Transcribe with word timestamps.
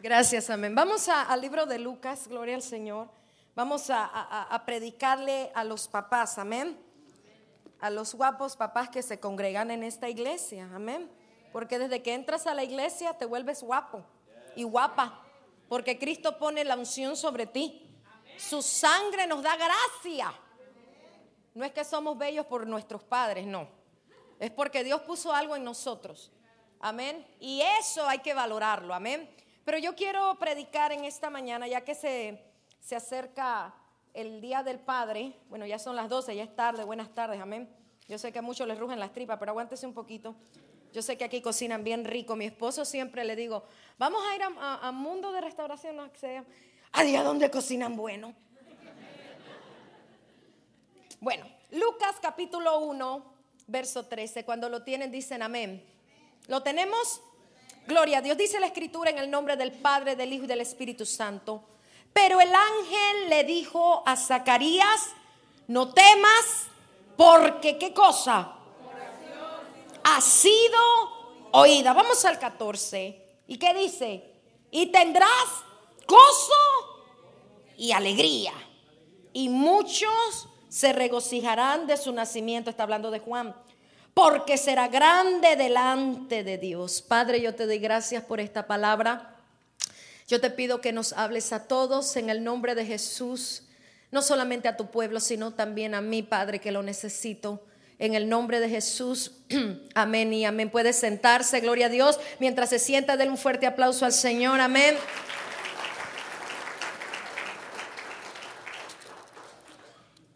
Gracias, 0.00 0.50
amén. 0.50 0.74
Vamos 0.74 1.08
al 1.08 1.40
libro 1.40 1.64
de 1.64 1.78
Lucas, 1.78 2.28
gloria 2.28 2.54
al 2.54 2.62
Señor. 2.62 3.08
Vamos 3.54 3.86
a 3.88 4.62
predicarle 4.66 5.50
a 5.54 5.64
los 5.64 5.88
papás, 5.88 6.38
amén. 6.38 6.78
A 7.80 7.88
los 7.88 8.14
guapos 8.14 8.56
papás 8.56 8.90
que 8.90 9.02
se 9.02 9.18
congregan 9.18 9.70
en 9.70 9.82
esta 9.82 10.08
iglesia, 10.08 10.68
amén. 10.74 11.10
Porque 11.52 11.78
desde 11.78 12.02
que 12.02 12.12
entras 12.12 12.46
a 12.46 12.54
la 12.54 12.62
iglesia 12.62 13.14
te 13.14 13.24
vuelves 13.24 13.62
guapo 13.62 14.04
y 14.54 14.64
guapa. 14.64 15.22
Porque 15.68 15.98
Cristo 15.98 16.38
pone 16.38 16.62
la 16.64 16.76
unción 16.76 17.16
sobre 17.16 17.46
ti. 17.46 17.90
Su 18.36 18.60
sangre 18.60 19.26
nos 19.26 19.42
da 19.42 19.56
gracia. 19.56 20.32
No 21.54 21.64
es 21.64 21.72
que 21.72 21.84
somos 21.84 22.18
bellos 22.18 22.44
por 22.46 22.66
nuestros 22.66 23.02
padres, 23.02 23.46
no. 23.46 23.66
Es 24.38 24.50
porque 24.50 24.84
Dios 24.84 25.00
puso 25.00 25.32
algo 25.32 25.56
en 25.56 25.64
nosotros. 25.64 26.30
Amén. 26.80 27.26
Y 27.40 27.62
eso 27.80 28.06
hay 28.06 28.18
que 28.18 28.34
valorarlo. 28.34 28.92
Amén. 28.92 29.34
Pero 29.66 29.78
yo 29.78 29.96
quiero 29.96 30.38
predicar 30.38 30.92
en 30.92 31.04
esta 31.04 31.28
mañana, 31.28 31.66
ya 31.66 31.80
que 31.80 31.96
se, 31.96 32.40
se 32.78 32.94
acerca 32.94 33.74
el 34.14 34.40
Día 34.40 34.62
del 34.62 34.78
Padre. 34.78 35.32
Bueno, 35.48 35.66
ya 35.66 35.80
son 35.80 35.96
las 35.96 36.08
12, 36.08 36.36
ya 36.36 36.44
es 36.44 36.54
tarde. 36.54 36.84
Buenas 36.84 37.12
tardes. 37.12 37.40
Amén. 37.40 37.68
Yo 38.06 38.16
sé 38.16 38.30
que 38.30 38.38
a 38.38 38.42
muchos 38.42 38.68
les 38.68 38.78
rugen 38.78 39.00
las 39.00 39.12
tripas, 39.12 39.40
pero 39.40 39.50
aguántese 39.50 39.84
un 39.84 39.92
poquito. 39.92 40.36
Yo 40.92 41.02
sé 41.02 41.18
que 41.18 41.24
aquí 41.24 41.42
cocinan 41.42 41.82
bien 41.82 42.04
rico. 42.04 42.36
Mi 42.36 42.44
esposo 42.44 42.84
siempre 42.84 43.24
le 43.24 43.34
digo, 43.34 43.64
vamos 43.98 44.22
a 44.30 44.36
ir 44.36 44.42
a, 44.44 44.92
Mundo 44.92 45.32
de 45.32 45.40
Restauración, 45.40 45.96
no 45.96 46.08
sea. 46.14 46.44
A 46.92 47.02
día 47.02 47.24
donde 47.24 47.50
cocinan 47.50 47.96
bueno. 47.96 48.34
Bueno, 51.18 51.44
Lucas 51.72 52.14
capítulo 52.22 52.78
1, 52.82 53.34
verso 53.66 54.06
13. 54.06 54.44
Cuando 54.44 54.68
lo 54.68 54.84
tienen, 54.84 55.10
dicen 55.10 55.42
amén. 55.42 55.84
¿Lo 56.46 56.62
tenemos? 56.62 57.20
Gloria 57.86 58.18
a 58.18 58.22
Dios. 58.22 58.36
Dice 58.36 58.58
la 58.58 58.66
escritura 58.66 59.10
en 59.10 59.18
el 59.18 59.30
nombre 59.30 59.56
del 59.56 59.72
Padre, 59.72 60.16
del 60.16 60.32
Hijo 60.32 60.44
y 60.44 60.48
del 60.48 60.60
Espíritu 60.60 61.06
Santo. 61.06 61.62
Pero 62.12 62.40
el 62.40 62.52
ángel 62.52 63.28
le 63.28 63.44
dijo 63.44 64.02
a 64.06 64.16
Zacarías, 64.16 65.10
no 65.68 65.92
temas, 65.92 66.66
porque 67.16 67.78
qué 67.78 67.92
cosa 67.92 68.52
ha 70.02 70.20
sido 70.20 70.78
oída. 71.52 71.92
Vamos 71.92 72.24
al 72.24 72.38
14. 72.38 73.22
¿Y 73.48 73.58
qué 73.58 73.74
dice? 73.74 74.24
Y 74.70 74.86
tendrás 74.86 75.28
gozo 76.06 76.54
y 77.76 77.92
alegría. 77.92 78.52
Y 79.32 79.48
muchos 79.48 80.48
se 80.68 80.92
regocijarán 80.92 81.86
de 81.86 81.96
su 81.96 82.12
nacimiento. 82.12 82.70
Está 82.70 82.84
hablando 82.84 83.10
de 83.10 83.20
Juan. 83.20 83.54
Porque 84.16 84.56
será 84.56 84.88
grande 84.88 85.56
delante 85.56 86.42
de 86.42 86.56
Dios. 86.56 87.02
Padre, 87.02 87.42
yo 87.42 87.54
te 87.54 87.66
doy 87.66 87.78
gracias 87.78 88.24
por 88.24 88.40
esta 88.40 88.66
palabra. 88.66 89.36
Yo 90.26 90.40
te 90.40 90.48
pido 90.48 90.80
que 90.80 90.90
nos 90.90 91.12
hables 91.12 91.52
a 91.52 91.68
todos 91.68 92.16
en 92.16 92.30
el 92.30 92.42
nombre 92.42 92.74
de 92.74 92.86
Jesús. 92.86 93.64
No 94.10 94.22
solamente 94.22 94.68
a 94.68 94.78
tu 94.78 94.86
pueblo, 94.86 95.20
sino 95.20 95.52
también 95.52 95.94
a 95.94 96.00
mí, 96.00 96.22
Padre, 96.22 96.60
que 96.60 96.72
lo 96.72 96.82
necesito. 96.82 97.62
En 97.98 98.14
el 98.14 98.26
nombre 98.26 98.58
de 98.58 98.70
Jesús, 98.70 99.32
amén 99.94 100.32
y 100.32 100.46
amén. 100.46 100.70
Puede 100.70 100.94
sentarse, 100.94 101.60
gloria 101.60 101.86
a 101.86 101.90
Dios. 101.90 102.18
Mientras 102.40 102.70
se 102.70 102.78
sienta, 102.78 103.18
denle 103.18 103.32
un 103.32 103.38
fuerte 103.38 103.66
aplauso 103.66 104.06
al 104.06 104.14
Señor, 104.14 104.62
amén. 104.62 104.96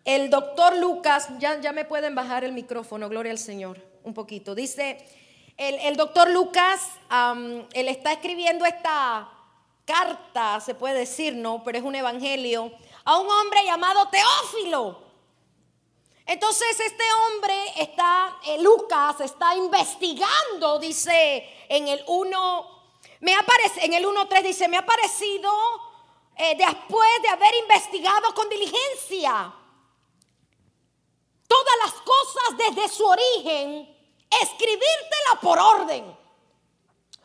El 0.04 0.30
doctor 0.30 0.76
Lucas, 0.76 1.28
ya, 1.38 1.60
ya 1.60 1.72
me 1.72 1.84
pueden 1.84 2.14
bajar 2.14 2.44
el 2.44 2.52
micrófono, 2.52 3.08
gloria 3.08 3.32
al 3.32 3.38
Señor, 3.38 3.78
un 4.02 4.14
poquito. 4.14 4.54
Dice, 4.54 5.04
el, 5.56 5.74
el 5.76 5.96
doctor 5.96 6.30
Lucas, 6.30 6.80
él 7.74 7.88
está 7.88 8.12
escribiendo 8.12 8.64
esta 8.64 9.28
carta, 9.84 10.60
se 10.60 10.74
puede 10.74 11.00
decir, 11.00 11.34
¿no? 11.34 11.62
Pero 11.64 11.78
es 11.78 11.84
un 11.84 11.94
evangelio, 11.94 12.72
a 13.04 13.18
un 13.18 13.28
hombre 13.28 13.64
llamado 13.64 14.08
Teófilo. 14.08 15.10
Entonces 16.26 16.78
este 16.78 17.02
hombre 17.12 17.54
está, 17.76 18.38
eh, 18.46 18.62
Lucas 18.62 19.20
está 19.20 19.56
investigando, 19.56 20.78
dice 20.78 21.44
en 21.68 21.88
el 21.88 22.04
1, 22.06 22.82
me 23.18 23.34
aparece, 23.34 23.84
en 23.84 23.94
el 23.94 24.04
1.3 24.04 24.42
dice, 24.42 24.68
me 24.68 24.76
ha 24.76 24.86
parecido 24.86 25.50
eh, 26.36 26.54
después 26.56 27.10
de 27.22 27.28
haber 27.28 27.52
investigado 27.56 28.32
con 28.32 28.48
diligencia 28.48 29.52
las 31.84 31.92
cosas 32.02 32.56
desde 32.56 32.88
su 32.88 33.04
origen, 33.06 33.96
escribírtela 34.42 35.40
por 35.40 35.58
orden. 35.58 36.16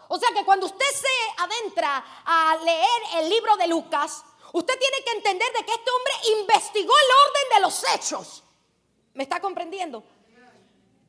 O 0.08 0.20
sea 0.20 0.30
que 0.34 0.46
cuando 0.46 0.68
usted 0.68 0.86
se 0.94 1.42
adentra 1.42 2.04
a 2.26 2.58
leer 2.64 3.02
el 3.18 3.30
libro 3.30 3.56
de 3.58 3.68
Lucas, 3.68 4.24
usted 4.54 4.80
tiene 4.80 5.04
que 5.04 5.12
entender 5.12 5.52
de 5.54 5.66
que 5.66 5.74
este 5.74 5.92
hombre 5.92 6.14
investigó 6.40 6.94
el 6.98 7.28
orden 7.28 7.50
de 7.56 7.60
los 7.62 7.84
hechos. 7.94 8.44
¿Me 9.14 9.24
está 9.24 9.40
comprendiendo? 9.40 10.04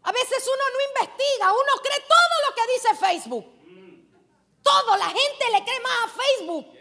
A 0.02 0.12
veces 0.12 0.44
uno 0.46 0.64
no 0.72 1.02
investiga, 1.02 1.52
uno 1.52 1.82
cree 1.82 2.00
todo 2.00 2.48
lo 2.48 2.54
que 2.54 2.72
dice 2.72 2.94
Facebook. 2.94 3.56
Todo, 4.62 4.96
la 4.96 5.08
gente 5.08 5.50
le 5.52 5.64
cree 5.64 5.80
más 5.80 5.98
a 6.04 6.08
Facebook. 6.08 6.76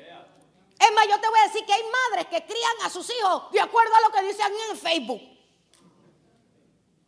Es 0.79 0.91
más, 0.91 1.07
yo 1.07 1.19
te 1.19 1.27
voy 1.29 1.39
a 1.39 1.47
decir 1.47 1.65
que 1.65 1.73
hay 1.73 1.83
madres 1.83 2.27
que 2.27 2.45
crían 2.45 2.73
a 2.83 2.89
sus 2.89 3.09
hijos 3.09 3.51
de 3.51 3.61
acuerdo 3.61 3.95
a 3.95 4.01
lo 4.01 4.11
que 4.11 4.21
dicen 4.23 4.51
en 4.69 4.77
Facebook. 4.77 5.34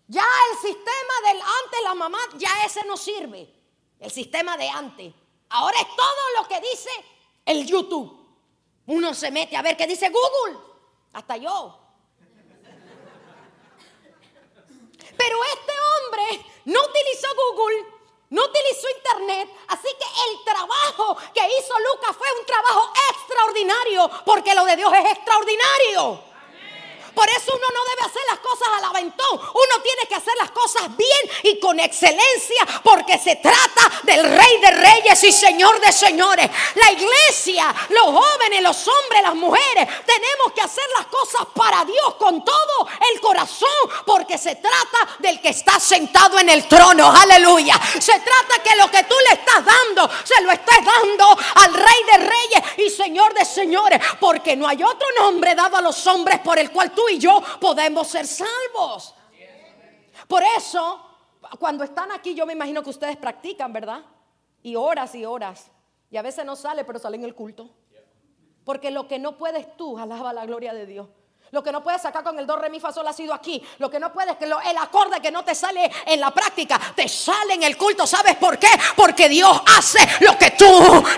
Ya 0.07 0.25
el 0.51 0.57
sistema 0.59 1.13
del 1.25 1.41
antes, 1.41 1.83
la 1.83 1.93
mamá, 1.93 2.19
ya 2.35 2.49
ese 2.65 2.85
no 2.85 2.95
sirve. 2.95 3.53
El 3.99 4.11
sistema 4.11 4.55
de 4.57 4.69
antes. 4.69 5.13
Ahora 5.49 5.79
es 5.79 5.87
todo 5.95 6.41
lo 6.41 6.47
que 6.47 6.61
dice 6.61 6.89
el 7.45 7.65
YouTube. 7.65 8.17
Uno 8.85 9.13
se 9.13 9.31
mete 9.31 9.57
a 9.57 9.61
ver 9.61 9.75
qué 9.75 9.85
dice 9.85 10.09
Google. 10.09 10.59
Hasta 11.13 11.35
yo. 11.37 11.79
Pero 15.17 15.43
este 15.43 15.73
hombre 15.89 16.45
no 16.65 16.79
utilizó 16.85 17.27
Google, 17.35 17.85
no 18.29 18.45
utilizó 18.45 18.87
Internet, 18.97 19.49
así 19.67 19.87
que 19.87 20.05
el 20.29 20.43
trabajo 20.45 21.17
que 21.33 21.41
hizo 21.57 21.73
Lucas 21.79 22.15
fue 22.15 22.27
un 22.39 22.45
trabajo 22.45 22.93
extraordinario, 23.11 24.11
porque 24.25 24.53
lo 24.53 24.63
de 24.65 24.75
Dios 24.75 24.93
es 24.93 25.05
extraordinario. 25.11 26.23
Por 27.17 27.27
eso 27.29 27.51
uno 27.51 27.65
no 27.73 27.83
debe 27.95 28.07
hacer 28.07 28.21
las 28.29 28.37
cosas 28.37 28.67
al 28.77 28.83
aventón. 28.85 29.39
Uno 29.41 29.81
tiene 29.81 30.05
que 30.07 30.13
hacer 30.13 30.35
las 30.37 30.51
cosas 30.51 30.83
bien 30.95 31.31
y 31.41 31.59
con 31.59 31.79
excelencia 31.79 32.67
porque 32.83 33.17
se 33.17 33.37
trata 33.37 33.91
del 34.03 34.23
Rey 34.23 34.61
de 34.61 34.69
Reyes 34.69 35.23
y 35.23 35.31
Señor 35.31 35.81
de 35.81 35.91
Señores. 35.91 36.47
La 36.75 36.91
iglesia, 36.91 37.73
los 37.89 38.05
jóvenes, 38.05 38.61
los 38.61 38.87
hombres, 38.87 39.23
las 39.23 39.33
mujeres, 39.33 39.87
tenemos 40.05 40.53
que 40.53 40.61
hacer 40.61 40.83
las 40.95 41.07
cosas 41.07 41.47
para 41.55 41.83
Dios 41.85 42.13
con 42.19 42.45
todo 42.45 42.87
el 43.11 43.19
corazón 43.19 43.67
porque 44.05 44.37
se 44.37 44.57
trata 44.57 45.17
del 45.17 45.41
que 45.41 45.49
está 45.49 45.79
sentado 45.79 46.37
en 46.37 46.49
el 46.49 46.67
trono. 46.67 47.11
Aleluya. 47.11 47.81
Se 47.99 48.19
trata 48.19 48.61
que 48.63 48.75
lo 48.75 48.91
que 48.91 49.03
tú 49.05 49.15
le 49.27 49.39
estás 49.39 49.65
dando, 49.65 50.07
se 50.23 50.39
lo 50.43 50.51
estás 50.51 50.85
dando 50.85 51.35
al 51.55 51.73
Rey 51.73 52.03
de 52.11 52.17
Reyes 52.17 52.63
y 52.77 52.89
Señor 52.91 53.33
de 53.33 53.43
Señores. 53.43 53.99
Porque 54.19 54.55
no 54.55 54.67
hay 54.67 54.83
otro 54.83 55.07
nombre 55.17 55.55
dado 55.55 55.77
a 55.77 55.81
los 55.81 56.05
hombres 56.05 56.39
por 56.41 56.59
el 56.59 56.69
cual 56.69 56.91
tú 56.91 57.06
y 57.09 57.17
yo 57.19 57.41
podemos 57.59 58.07
ser 58.07 58.25
salvos. 58.27 59.13
Por 60.27 60.43
eso, 60.57 61.01
cuando 61.59 61.83
están 61.83 62.11
aquí, 62.11 62.33
yo 62.33 62.45
me 62.45 62.53
imagino 62.53 62.83
que 62.83 62.89
ustedes 62.89 63.17
practican, 63.17 63.71
¿verdad? 63.71 64.01
Y 64.63 64.75
horas 64.75 65.13
y 65.15 65.25
horas. 65.25 65.67
Y 66.09 66.17
a 66.17 66.21
veces 66.21 66.45
no 66.45 66.55
sale, 66.55 66.83
pero 66.85 66.99
sale 66.99 67.17
en 67.17 67.23
el 67.23 67.35
culto. 67.35 67.69
Porque 68.65 68.91
lo 68.91 69.07
que 69.07 69.19
no 69.19 69.37
puedes 69.37 69.77
tú, 69.77 69.97
alaba 69.97 70.33
la 70.33 70.45
gloria 70.45 70.73
de 70.73 70.85
Dios. 70.85 71.07
Lo 71.51 71.63
que 71.63 71.71
no 71.71 71.81
puedes 71.81 72.01
sacar 72.01 72.25
con 72.25 72.37
el 72.37 72.45
do, 72.45 72.57
re, 72.57 72.69
mi, 72.69 72.81
sol 72.81 73.07
ha 73.07 73.13
sido 73.13 73.33
aquí. 73.33 73.63
Lo 73.77 73.89
que 73.89 74.01
no 74.01 74.11
puedes, 74.11 74.35
que 74.35 74.45
lo- 74.45 74.59
el 74.59 74.75
acorde 74.77 75.21
que 75.21 75.31
no 75.31 75.45
te 75.45 75.55
sale 75.55 75.89
en 76.05 76.19
la 76.19 76.31
práctica, 76.31 76.77
te 76.93 77.07
sale 77.07 77.53
en 77.53 77.63
el 77.63 77.77
culto. 77.77 78.05
¿Sabes 78.05 78.35
por 78.35 78.59
qué? 78.59 78.67
Porque 78.97 79.29
Dios 79.29 79.61
hace 79.77 79.99
lo 80.19 80.37
que 80.37 80.51
tú 80.51 80.67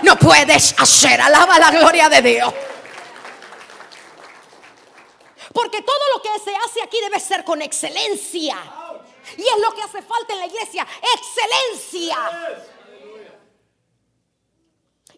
no 0.04 0.16
puedes 0.16 0.78
hacer. 0.80 1.20
Alaba 1.20 1.58
la 1.58 1.72
gloria 1.72 2.08
de 2.08 2.22
Dios. 2.22 2.54
Porque 5.52 5.82
todo 5.82 5.98
lo 6.14 6.22
que 6.22 6.38
se 6.38 6.54
hace 6.54 6.82
aquí 6.82 6.98
debe 7.00 7.18
ser 7.18 7.44
con 7.44 7.60
excelencia. 7.60 8.56
Y 9.36 9.42
es 9.42 9.58
lo 9.60 9.74
que 9.74 9.82
hace 9.82 10.02
falta 10.02 10.32
en 10.32 10.40
la 10.40 10.46
iglesia, 10.46 10.86
excelencia. 11.14 12.16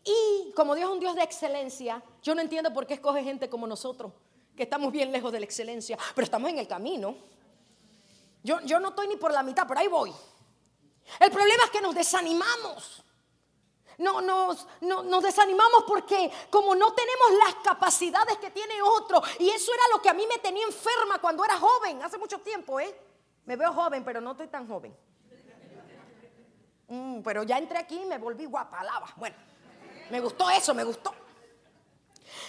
Y 0.05 0.53
como 0.53 0.75
Dios 0.75 0.89
es 0.89 0.95
un 0.95 1.01
Dios 1.01 1.15
de 1.15 1.23
excelencia, 1.23 2.03
yo 2.23 2.35
no 2.35 2.41
entiendo 2.41 2.73
por 2.73 2.87
qué 2.87 2.95
escoge 2.95 3.23
gente 3.23 3.49
como 3.49 3.67
nosotros, 3.67 4.13
que 4.57 4.65
estamos 4.65 4.91
bien 4.91 5.13
lejos 5.13 5.31
de 5.33 5.39
la 5.39 5.45
excelencia, 5.45 5.97
pero 6.15 6.25
estamos 6.25 6.51
en 6.51 6.59
el 6.59 6.67
camino. 6.67 7.15
Yo, 8.43 8.61
yo 8.63 8.81
no 8.81 8.89
estoy 8.89 9.09
ni 9.09 9.17
por 9.17 9.33
la 9.33 9.43
mitad, 9.43 9.67
pero 9.69 9.81
ahí 9.81 9.89
voy. 9.89 10.13
El 11.21 11.31
problema 11.31 11.65
es 11.65 11.71
que 11.71 11.81
nos 11.81 11.95
desanimamos. 11.95 13.05
No, 14.03 14.21
nos, 14.21 14.67
no- 14.81 15.03
nos 15.05 15.23
desanimamos 15.23 15.85
porque 15.87 16.31
como 16.51 16.75
no 16.75 16.93
tenemos 16.93 17.31
las 17.45 17.55
capacidades 17.63 18.37
que 18.39 18.51
tiene 18.51 18.83
otro, 18.83 19.23
y 19.39 19.49
eso 19.51 19.73
era 19.73 19.83
lo 19.95 20.03
que 20.03 20.09
a 20.09 20.15
mí 20.15 20.27
me 20.27 20.39
tenía 20.39 20.67
enferma 20.67 21.19
cuando 21.21 21.45
era 21.45 21.57
joven, 21.59 22.03
hace 22.03 22.19
mucho 22.19 22.39
tiempo, 22.41 22.81
¿eh? 22.81 22.95
Me 23.45 23.57
veo 23.57 23.73
joven, 23.73 24.05
pero 24.05 24.21
no 24.21 24.33
estoy 24.33 24.49
tan 24.49 24.67
joven. 24.69 24.97
Mm, 26.89 27.23
pero 27.23 27.43
ya 27.45 27.59
entré 27.59 27.79
aquí 27.79 28.01
y 28.03 28.05
me 28.05 28.19
volví 28.19 28.45
guapa, 28.47 28.81
alaba. 28.81 29.09
Bueno, 29.17 29.37
Me 30.11 30.21
gustó 30.21 30.51
eso, 30.51 30.75
me 30.75 30.85
gustó. 30.85 31.15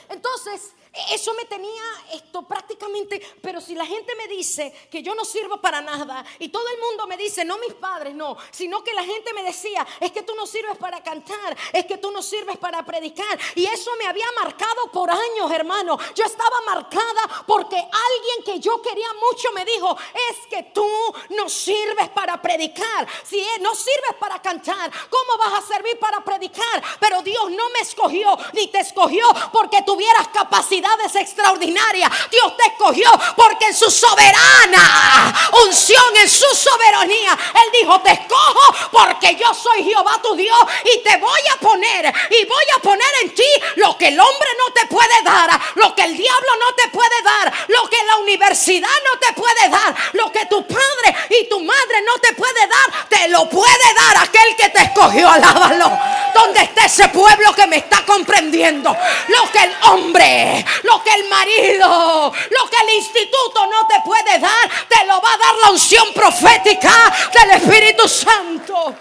Entonces, 0.09 0.73
eso 1.09 1.33
me 1.33 1.45
tenía 1.45 1.81
esto 2.13 2.43
prácticamente, 2.43 3.19
pero 3.41 3.59
si 3.59 3.73
la 3.73 3.85
gente 3.85 4.13
me 4.15 4.27
dice 4.27 4.71
que 4.91 5.01
yo 5.01 5.15
no 5.15 5.25
sirvo 5.25 5.59
para 5.59 5.81
nada 5.81 6.23
y 6.37 6.49
todo 6.49 6.67
el 6.69 6.79
mundo 6.79 7.07
me 7.07 7.17
dice, 7.17 7.43
no 7.43 7.57
mis 7.57 7.73
padres, 7.73 8.13
no, 8.13 8.37
sino 8.51 8.83
que 8.83 8.93
la 8.93 9.03
gente 9.03 9.33
me 9.33 9.41
decía, 9.41 9.85
es 9.99 10.11
que 10.11 10.21
tú 10.21 10.35
no 10.35 10.45
sirves 10.45 10.77
para 10.77 11.01
cantar, 11.01 11.57
es 11.71 11.85
que 11.85 11.97
tú 11.97 12.11
no 12.11 12.21
sirves 12.21 12.57
para 12.57 12.85
predicar. 12.85 13.39
Y 13.55 13.65
eso 13.65 13.89
me 13.97 14.05
había 14.05 14.27
marcado 14.39 14.91
por 14.91 15.09
años, 15.09 15.51
hermano. 15.51 15.97
Yo 16.13 16.25
estaba 16.25 16.61
marcada 16.67 17.43
porque 17.47 17.75
alguien 17.77 18.43
que 18.45 18.59
yo 18.59 18.79
quería 18.79 19.09
mucho 19.13 19.51
me 19.51 19.65
dijo, 19.65 19.97
es 20.29 20.45
que 20.47 20.63
tú 20.75 20.87
no 21.29 21.49
sirves 21.49 22.09
para 22.09 22.39
predicar. 22.39 23.07
Si 23.23 23.43
no 23.61 23.73
sirves 23.73 24.15
para 24.19 24.39
cantar, 24.43 24.91
¿cómo 25.09 25.37
vas 25.39 25.63
a 25.63 25.67
servir 25.67 25.97
para 25.97 26.23
predicar? 26.23 26.83
Pero 26.99 27.23
Dios 27.23 27.49
no 27.49 27.69
me 27.71 27.79
escogió 27.79 28.37
ni 28.53 28.67
te 28.67 28.79
escogió 28.79 29.25
porque 29.51 29.81
tuvieras 29.81 30.27
capacidad 30.27 30.82
extraordinarias. 31.15 32.09
Dios 32.29 32.57
te 32.57 32.67
escogió 32.67 33.09
porque 33.35 33.65
en 33.67 33.73
su 33.73 33.89
soberana 33.89 35.33
unción, 35.65 36.15
en 36.17 36.29
su 36.29 36.45
soberanía, 36.55 37.37
Él 37.53 37.81
dijo, 37.81 37.99
te 38.01 38.11
escojo 38.11 38.89
porque 38.91 39.35
yo 39.35 39.53
soy 39.53 39.83
Jehová 39.83 40.19
tu 40.21 40.35
Dios 40.35 40.59
y 40.85 41.03
te 41.03 41.17
voy 41.17 41.41
a 41.53 41.59
poner 41.59 42.13
y 42.29 42.45
voy 42.45 42.65
a 42.75 42.79
poner 42.81 43.07
en 43.23 43.33
ti 43.33 43.43
lo 43.75 43.97
que 43.97 44.07
el 44.09 44.19
hombre 44.19 44.49
no 44.57 44.73
te 44.73 44.85
puede 44.87 45.21
dar, 45.23 45.59
lo 45.75 45.95
que 45.95 46.03
el 46.03 46.17
diablo 46.17 46.49
no 46.59 46.75
te 46.75 46.87
puede 46.89 47.21
dar, 47.23 47.53
lo 47.67 47.89
que 47.89 47.97
la 48.05 48.17
universidad 48.17 48.89
no 49.11 49.19
te 49.19 49.33
puede 49.33 49.69
dar, 49.69 49.95
lo 50.13 50.31
que 50.31 50.45
tu 50.45 50.65
padre 50.67 51.15
y 51.29 51.47
tu 51.49 51.59
madre 51.59 52.01
no 52.05 52.19
te 52.19 52.33
puede 52.33 52.67
dar, 52.67 53.07
te 53.09 53.27
lo 53.29 53.49
puede 53.49 53.93
dar 53.95 54.23
aquel 54.23 54.55
que 54.57 54.69
te 54.69 54.83
escogió, 54.83 55.29
alábalo. 55.29 56.12
Donde 56.33 56.61
está 56.61 56.85
ese 56.85 57.07
pueblo 57.09 57.53
que 57.53 57.67
me 57.67 57.77
está 57.77 58.03
comprendiendo? 58.05 58.95
Lo 59.27 59.51
que 59.51 59.59
el 59.59 59.73
hombre 59.91 60.65
lo 60.83 61.03
que 61.03 61.13
el 61.13 61.29
marido, 61.29 62.31
lo 62.31 62.69
que 62.69 62.77
el 62.83 62.97
instituto 62.97 63.65
no 63.67 63.87
te 63.87 63.95
puede 64.03 64.39
dar, 64.39 64.69
te 64.87 65.05
lo 65.05 65.21
va 65.21 65.33
a 65.33 65.37
dar 65.37 65.55
la 65.63 65.71
unción 65.71 66.13
profética 66.13 66.91
del 67.33 67.61
Espíritu 67.61 68.07
Santo. 68.07 68.95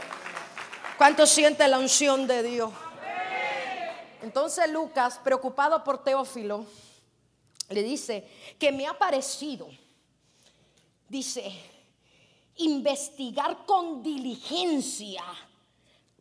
¿Cuánto 0.97 1.27
siente 1.27 1.67
la 1.69 1.79
unción 1.79 2.27
de 2.27 2.43
Dios? 2.43 2.71
Entonces 4.23 4.71
Lucas, 4.71 5.21
preocupado 5.23 5.83
por 5.83 6.03
Teófilo, 6.05 6.65
le 7.71 7.83
dice 7.83 8.29
que 8.59 8.71
me 8.71 8.87
ha 8.87 8.97
parecido, 8.97 9.69
dice, 11.09 11.53
investigar 12.57 13.65
con 13.67 14.03
diligencia 14.03 15.25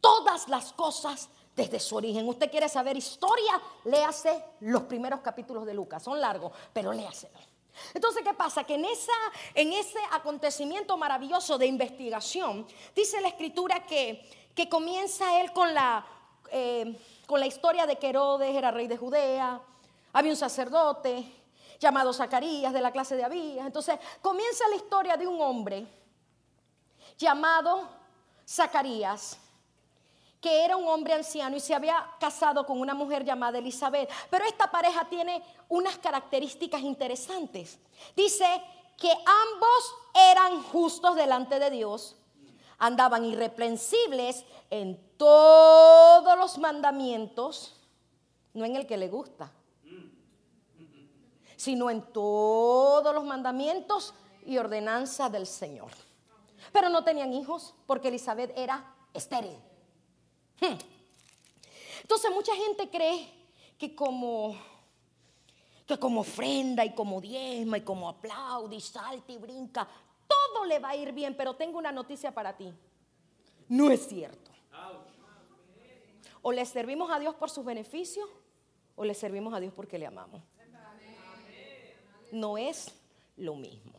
todas 0.01 0.48
las 0.50 0.74
cosas 0.74 1.30
desde 1.56 1.80
su 1.80 1.95
origen. 1.95 2.27
Usted 2.27 2.50
quiere 2.50 2.68
saber 2.68 2.98
historia, 2.98 3.62
léase 3.86 4.44
los 4.62 4.83
primeros 4.83 5.21
capítulos 5.21 5.65
de 5.65 5.74
Lucas. 5.74 6.03
Son 6.03 6.19
largos, 6.19 6.51
pero 6.74 6.92
léaselo. 6.92 7.39
Entonces, 7.94 8.24
¿qué 8.24 8.33
pasa? 8.33 8.63
Que 8.63 8.75
en, 8.75 8.86
esa, 8.86 9.13
en 9.53 9.71
ese 9.74 10.00
acontecimiento 10.12 10.98
maravilloso 10.98 11.57
de 11.57 11.68
investigación, 11.68 12.68
dice 12.95 13.21
la 13.21 13.30
escritura 13.30 13.86
que, 13.86 14.27
que 14.53 14.68
comienza 14.68 15.39
él 15.39 15.53
con 15.53 15.74
la, 15.74 16.06
eh, 16.51 17.00
con 17.27 17.39
la 17.39 17.48
historia 17.48 17.86
de 17.86 17.98
que 17.98 18.09
Herodes 18.09 18.56
era 18.56 18.71
rey 18.71 18.88
de 18.88 18.98
Judea, 18.98 19.62
había 20.13 20.31
un 20.31 20.38
sacerdote 20.38 21.24
llamado 21.80 22.13
Zacarías 22.13 22.74
de 22.74 22.81
la 22.81 22.92
clase 22.92 23.15
de 23.15 23.24
Abías. 23.24 23.65
Entonces, 23.65 23.98
comienza 24.21 24.68
la 24.69 24.75
historia 24.75 25.18
de 25.18 25.27
un 25.27 25.42
hombre 25.42 25.88
llamado 27.18 27.88
Zacarías 28.48 29.38
que 30.41 30.65
era 30.65 30.75
un 30.75 30.88
hombre 30.88 31.13
anciano 31.13 31.55
y 31.55 31.59
se 31.59 31.75
había 31.75 32.03
casado 32.19 32.65
con 32.65 32.81
una 32.81 32.95
mujer 32.95 33.23
llamada 33.23 33.59
Elizabeth. 33.59 34.09
Pero 34.29 34.43
esta 34.45 34.71
pareja 34.71 35.07
tiene 35.07 35.43
unas 35.69 35.99
características 35.99 36.81
interesantes. 36.81 37.77
Dice 38.15 38.45
que 38.97 39.11
ambos 39.11 39.95
eran 40.31 40.63
justos 40.63 41.15
delante 41.15 41.59
de 41.59 41.69
Dios, 41.69 42.17
andaban 42.79 43.23
irreprensibles 43.23 44.43
en 44.71 44.99
todos 45.17 46.35
los 46.38 46.57
mandamientos, 46.57 47.79
no 48.53 48.65
en 48.65 48.75
el 48.75 48.88
que 48.88 48.97
le 48.97 49.09
gusta, 49.09 49.51
sino 51.55 51.91
en 51.91 52.01
todos 52.11 53.13
los 53.13 53.23
mandamientos 53.23 54.15
y 54.47 54.57
ordenanzas 54.57 55.31
del 55.31 55.45
Señor. 55.45 55.91
Pero 56.73 56.89
no 56.89 57.03
tenían 57.03 57.31
hijos 57.33 57.75
porque 57.85 58.07
Elizabeth 58.07 58.51
era 58.57 58.95
estéril. 59.13 59.70
Hmm. 60.62 60.78
Entonces 62.02 62.31
mucha 62.31 62.56
gente 62.56 62.90
cree 62.90 63.28
que 63.78 63.94
como 63.96 64.56
que 65.86 66.00
como 66.00 66.22
ofrenda 66.22 66.86
y 66.86 66.94
como 66.94 67.19
diezma 67.19 67.78
y 67.78 67.81
como 67.81 68.08
aplaude 68.08 68.78
y 68.78 68.81
salta 68.81 69.31
y 69.31 69.38
brinca, 69.38 69.86
todo 70.28 70.66
le 70.66 70.80
va 70.80 70.90
a 70.90 70.96
ir 70.96 71.12
bien, 71.12 71.36
pero 71.36 71.56
tengo 71.56 71.78
una 71.78 71.92
noticia 71.92 72.34
para 72.34 72.56
ti. 72.56 72.74
No 73.68 73.92
es 73.92 74.08
cierto. 74.08 74.52
O 76.42 76.52
le 76.52 76.66
servimos 76.66 77.12
a 77.12 77.19
Dios 77.19 77.36
por 77.36 77.50
sus 77.50 77.66
beneficios 77.66 78.28
o 78.96 79.04
le 79.04 79.13
servimos 79.13 79.54
a 79.54 79.60
Dios 79.60 79.74
porque 79.74 80.00
le 80.00 80.08
amamos. 80.08 80.42
No 82.31 82.58
es 82.58 82.94
lo 83.36 83.56
mismo. 83.56 83.94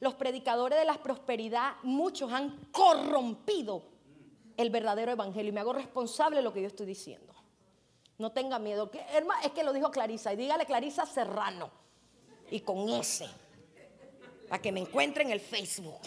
Los 0.00 0.14
predicadores 0.14 0.78
de 0.78 0.84
la 0.84 1.02
prosperidad, 1.02 1.76
muchos 1.82 2.32
han 2.32 2.66
corrompido 2.72 3.84
el 4.58 4.70
verdadero 4.70 5.12
evangelio 5.12 5.50
y 5.50 5.52
me 5.52 5.60
hago 5.60 5.72
responsable 5.72 6.36
de 6.36 6.42
lo 6.42 6.52
que 6.52 6.60
yo 6.60 6.66
estoy 6.66 6.84
diciendo. 6.84 7.32
No 8.18 8.32
tenga 8.32 8.58
miedo. 8.58 8.90
Que, 8.90 9.06
es 9.44 9.52
que 9.52 9.62
lo 9.62 9.72
dijo 9.72 9.90
Clarisa. 9.90 10.32
Y 10.32 10.36
dígale 10.36 10.66
Clarisa 10.66 11.06
Serrano. 11.06 11.70
Y 12.50 12.60
con 12.60 12.88
ese. 12.88 13.28
Para 14.48 14.60
que 14.60 14.72
me 14.72 14.80
encuentre 14.80 15.22
en 15.22 15.30
el 15.30 15.40
Facebook. 15.40 16.00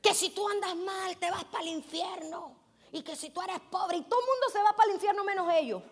Que 0.00 0.14
si 0.14 0.30
tú 0.30 0.48
andas 0.48 0.74
mal, 0.74 1.16
te 1.18 1.30
vas 1.30 1.44
para 1.44 1.62
el 1.64 1.68
infierno. 1.68 2.56
Y 2.90 3.02
que 3.02 3.14
si 3.14 3.28
tú 3.28 3.42
eres 3.42 3.60
pobre, 3.70 3.98
y 3.98 4.02
todo 4.02 4.20
el 4.20 4.26
mundo 4.26 4.46
se 4.50 4.62
va 4.62 4.74
para 4.74 4.88
el 4.88 4.94
infierno 4.94 5.22
menos 5.22 5.52
ellos. 5.52 5.82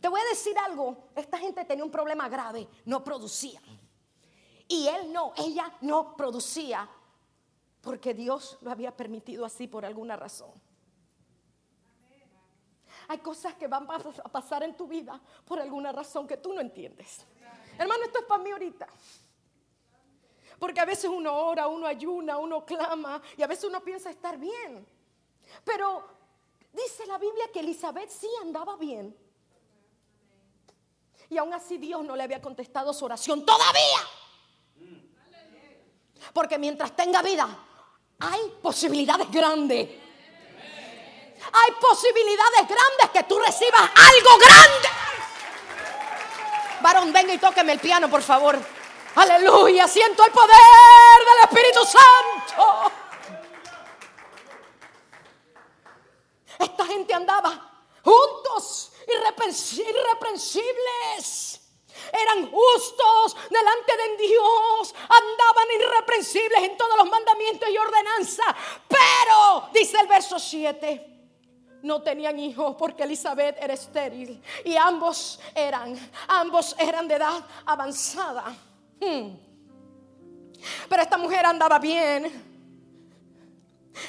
Te 0.00 0.08
voy 0.08 0.20
a 0.20 0.24
decir 0.30 0.58
algo. 0.58 1.10
Esta 1.14 1.38
gente 1.38 1.64
tenía 1.64 1.84
un 1.84 1.92
problema 1.92 2.28
grave. 2.28 2.68
No 2.86 3.04
producía. 3.04 3.60
Y 4.66 4.88
él 4.88 5.12
no, 5.12 5.32
ella 5.36 5.72
no 5.80 6.16
producía 6.16 6.88
porque 7.80 8.14
Dios 8.14 8.58
lo 8.60 8.70
había 8.70 8.96
permitido 8.96 9.44
así 9.44 9.66
por 9.66 9.84
alguna 9.84 10.16
razón. 10.16 10.50
Hay 13.08 13.18
cosas 13.18 13.54
que 13.54 13.66
van 13.66 13.88
a 13.90 14.28
pasar 14.28 14.62
en 14.62 14.76
tu 14.76 14.86
vida 14.86 15.20
por 15.46 15.58
alguna 15.58 15.92
razón 15.92 16.26
que 16.26 16.36
tú 16.36 16.52
no 16.52 16.60
entiendes. 16.60 17.24
Hermano, 17.78 18.04
esto 18.04 18.18
es 18.18 18.24
para 18.26 18.42
mí 18.42 18.50
ahorita. 18.50 18.86
Porque 20.58 20.80
a 20.80 20.84
veces 20.84 21.08
uno 21.08 21.34
ora, 21.34 21.68
uno 21.68 21.86
ayuna, 21.86 22.36
uno 22.36 22.66
clama 22.66 23.22
y 23.36 23.42
a 23.42 23.46
veces 23.46 23.64
uno 23.64 23.80
piensa 23.82 24.10
estar 24.10 24.36
bien. 24.36 24.86
Pero 25.64 26.04
dice 26.72 27.06
la 27.06 27.16
Biblia 27.16 27.46
que 27.52 27.60
Elizabeth 27.60 28.10
sí 28.10 28.28
andaba 28.42 28.76
bien. 28.76 29.16
Y 31.30 31.38
aún 31.38 31.54
así 31.54 31.78
Dios 31.78 32.04
no 32.04 32.16
le 32.16 32.24
había 32.24 32.42
contestado 32.42 32.92
su 32.92 33.04
oración 33.04 33.44
todavía. 33.46 34.00
Porque 36.32 36.58
mientras 36.58 36.94
tenga 36.94 37.22
vida, 37.22 37.48
hay 38.20 38.54
posibilidades 38.62 39.28
grandes. 39.30 39.88
Hay 41.52 41.72
posibilidades 41.80 42.68
grandes 42.68 43.10
que 43.12 43.22
tú 43.24 43.38
recibas 43.38 43.82
algo 43.82 44.38
grande. 44.38 44.88
Varón, 46.80 47.12
venga 47.12 47.34
y 47.34 47.38
tóqueme 47.38 47.72
el 47.72 47.80
piano, 47.80 48.08
por 48.10 48.22
favor. 48.22 48.58
Aleluya, 49.14 49.86
siento 49.88 50.24
el 50.24 50.32
poder 50.32 51.24
del 51.26 51.38
Espíritu 51.44 51.80
Santo. 51.84 52.92
Esta 56.58 56.86
gente 56.86 57.14
andaba 57.14 57.70
juntos, 58.02 58.92
irreprensibles 59.06 61.58
eran 62.12 62.50
justos 62.50 63.36
delante 63.50 63.96
de 63.96 64.16
Dios, 64.16 64.94
andaban 65.08 65.68
irreprensibles 65.74 65.97
en 66.62 66.76
todos 66.76 66.96
los 66.96 67.08
mandamientos 67.08 67.68
y 67.68 67.78
ordenanzas. 67.78 68.54
Pero, 68.88 69.68
dice 69.72 69.98
el 70.00 70.06
verso 70.06 70.38
7, 70.38 71.06
no 71.82 72.02
tenían 72.02 72.38
hijos 72.38 72.76
porque 72.78 73.04
Elizabeth 73.04 73.56
era 73.60 73.74
estéril 73.74 74.42
y 74.64 74.76
ambos 74.76 75.40
eran, 75.54 75.96
ambos 76.26 76.74
eran 76.78 77.06
de 77.06 77.14
edad 77.14 77.44
avanzada. 77.64 78.44
Hmm. 79.00 79.36
Pero 80.88 81.02
esta 81.02 81.16
mujer 81.16 81.46
andaba 81.46 81.78
bien. 81.78 82.46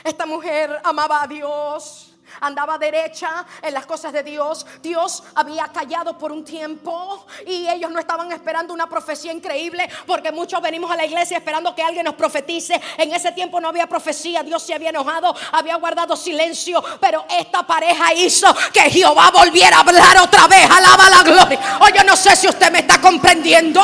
Esta 0.04 0.26
mujer 0.26 0.80
amaba 0.84 1.24
a 1.24 1.28
Dios 1.28 2.09
andaba 2.42 2.78
derecha 2.78 3.46
en 3.62 3.74
las 3.74 3.86
cosas 3.86 4.14
de 4.14 4.24
Dios. 4.24 4.66
Dios 4.82 5.24
había 5.36 5.68
callado 5.68 6.18
por 6.18 6.32
un 6.32 6.44
tiempo 6.44 7.26
y 7.46 7.68
ellos 7.68 7.92
no 7.92 8.00
estaban 8.00 8.32
esperando 8.32 8.74
una 8.74 8.88
profecía 8.88 9.32
increíble 9.34 9.90
porque 10.06 10.32
muchos 10.32 10.62
venimos 10.62 10.92
a 10.92 10.96
la 10.96 11.06
iglesia 11.06 11.38
esperando 11.38 11.76
que 11.76 11.84
alguien 11.84 12.06
nos 12.06 12.16
profetice. 12.16 12.80
En 12.98 13.14
ese 13.14 13.32
tiempo 13.32 13.60
no 13.60 13.70
había 13.70 13.88
profecía, 13.88 14.44
Dios 14.44 14.64
se 14.64 14.74
había 14.74 14.90
enojado, 14.90 15.36
había 15.52 15.76
guardado 15.76 16.16
silencio, 16.16 16.84
pero 17.00 17.26
esta 17.30 17.66
pareja 17.66 18.14
hizo 18.14 18.54
que 18.74 18.90
Jehová 18.90 19.32
volviera 19.32 19.78
a 19.78 19.80
hablar 19.82 20.18
otra 20.18 20.48
vez. 20.48 20.70
Alaba 20.70 21.10
la 21.10 21.24
gloria. 21.24 21.60
O 21.82 21.90
yo 21.90 22.04
no 22.04 22.16
sé 22.16 22.36
si 22.36 22.48
usted 22.48 22.72
me 22.72 22.80
está 22.80 23.00
comprendiendo. 23.00 23.82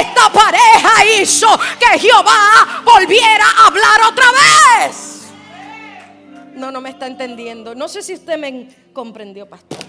Esta 0.00 0.30
pareja 0.30 1.04
hizo 1.20 1.48
que 1.78 1.98
Jehová 1.98 2.82
volviera 2.84 3.44
a 3.44 3.66
hablar 3.66 4.02
otra 4.08 4.26
vez. 4.32 5.11
No, 6.54 6.70
no 6.70 6.80
me 6.80 6.90
está 6.90 7.06
entendiendo. 7.06 7.74
No 7.74 7.88
sé 7.88 8.02
si 8.02 8.14
usted 8.14 8.38
me 8.38 8.68
comprendió, 8.92 9.48
pastor. 9.48 9.84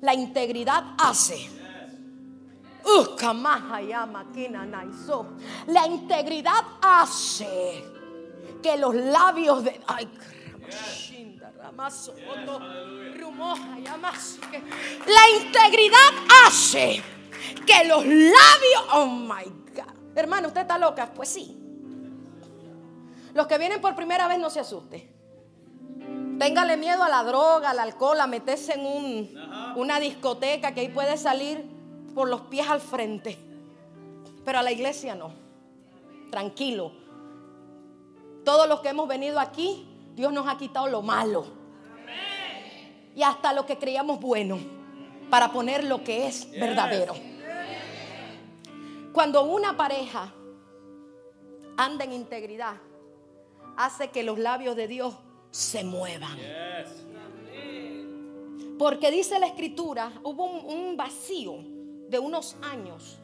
La 0.00 0.14
integridad 0.14 0.94
hace. 0.98 1.48
La 5.66 5.86
integridad 5.86 6.64
hace 6.80 7.84
que 8.62 8.76
los 8.76 8.94
labios 8.94 9.64
de. 9.64 9.80
Ay, 9.86 10.08
la 15.06 15.28
integridad 15.38 16.10
hace 16.46 17.02
que 17.66 17.84
los 17.84 18.04
labios. 18.04 18.84
Oh 18.92 19.06
my 19.06 19.44
God. 19.74 19.94
Hermano, 20.14 20.48
¿usted 20.48 20.62
está 20.62 20.78
loca? 20.78 21.12
Pues 21.12 21.28
sí. 21.28 21.56
Los 23.34 23.46
que 23.46 23.58
vienen 23.58 23.80
por 23.80 23.94
primera 23.94 24.26
vez 24.26 24.38
no 24.38 24.50
se 24.50 24.60
asuste. 24.60 25.19
Téngale 26.40 26.78
miedo 26.78 27.02
a 27.04 27.10
la 27.10 27.22
droga, 27.22 27.68
al 27.68 27.78
alcohol, 27.80 28.18
a 28.18 28.26
meterse 28.26 28.72
en 28.72 28.86
un, 28.86 29.74
una 29.76 30.00
discoteca 30.00 30.72
que 30.72 30.80
ahí 30.80 30.88
puede 30.88 31.18
salir 31.18 31.62
por 32.14 32.30
los 32.30 32.40
pies 32.40 32.66
al 32.66 32.80
frente. 32.80 33.36
Pero 34.42 34.58
a 34.58 34.62
la 34.62 34.72
iglesia 34.72 35.14
no. 35.14 35.34
Tranquilo. 36.30 36.92
Todos 38.42 38.66
los 38.66 38.80
que 38.80 38.88
hemos 38.88 39.06
venido 39.06 39.38
aquí, 39.38 39.86
Dios 40.14 40.32
nos 40.32 40.48
ha 40.48 40.56
quitado 40.56 40.86
lo 40.86 41.02
malo. 41.02 41.44
Y 43.14 43.22
hasta 43.22 43.52
lo 43.52 43.66
que 43.66 43.76
creíamos 43.76 44.18
bueno. 44.18 44.58
Para 45.28 45.52
poner 45.52 45.84
lo 45.84 46.02
que 46.02 46.26
es 46.26 46.50
verdadero. 46.52 47.12
Cuando 49.12 49.44
una 49.44 49.76
pareja 49.76 50.32
anda 51.76 52.06
en 52.06 52.14
integridad, 52.14 52.76
hace 53.76 54.08
que 54.08 54.22
los 54.22 54.38
labios 54.38 54.74
de 54.74 54.88
Dios 54.88 55.14
se 55.50 55.84
muevan. 55.84 56.38
Porque 58.78 59.10
dice 59.10 59.38
la 59.38 59.46
escritura, 59.46 60.10
hubo 60.22 60.44
un, 60.44 60.96
vacío 60.96 61.58
de 62.08 62.18
unos 62.18 62.56
años 62.62 63.18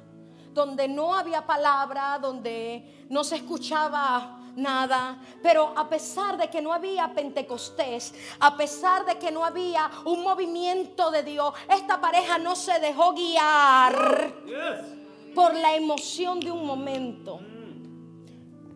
donde 0.53 0.89
no 0.89 1.15
había 1.15 1.47
palabra, 1.47 2.19
donde 2.19 3.07
no 3.09 3.25
se 3.25 3.37
escuchaba 3.37 4.39
nada. 4.55 5.19
Pero 5.43 5.73
a 5.77 5.89
pesar 5.89 6.37
de 6.37 6.49
que 6.49 6.61
no 6.61 6.73
había 6.73 7.13
Pentecostés, 7.15 8.15
a 8.39 8.57
pesar 8.57 9.05
de 9.07 9.19
que 9.19 9.31
no 9.31 9.45
había 9.45 9.91
un 10.05 10.23
movimiento 10.23 11.11
de 11.11 11.23
Dios, 11.23 11.55
esta 11.75 12.01
pareja 12.01 12.39
no 12.39 12.55
se 12.55 12.79
dejó 12.79 13.13
guiar 13.13 14.35
por 15.35 15.55
la 15.55 15.75
emoción 15.75 16.41
de 16.41 16.51
un 16.51 16.67
momento. 16.67 17.41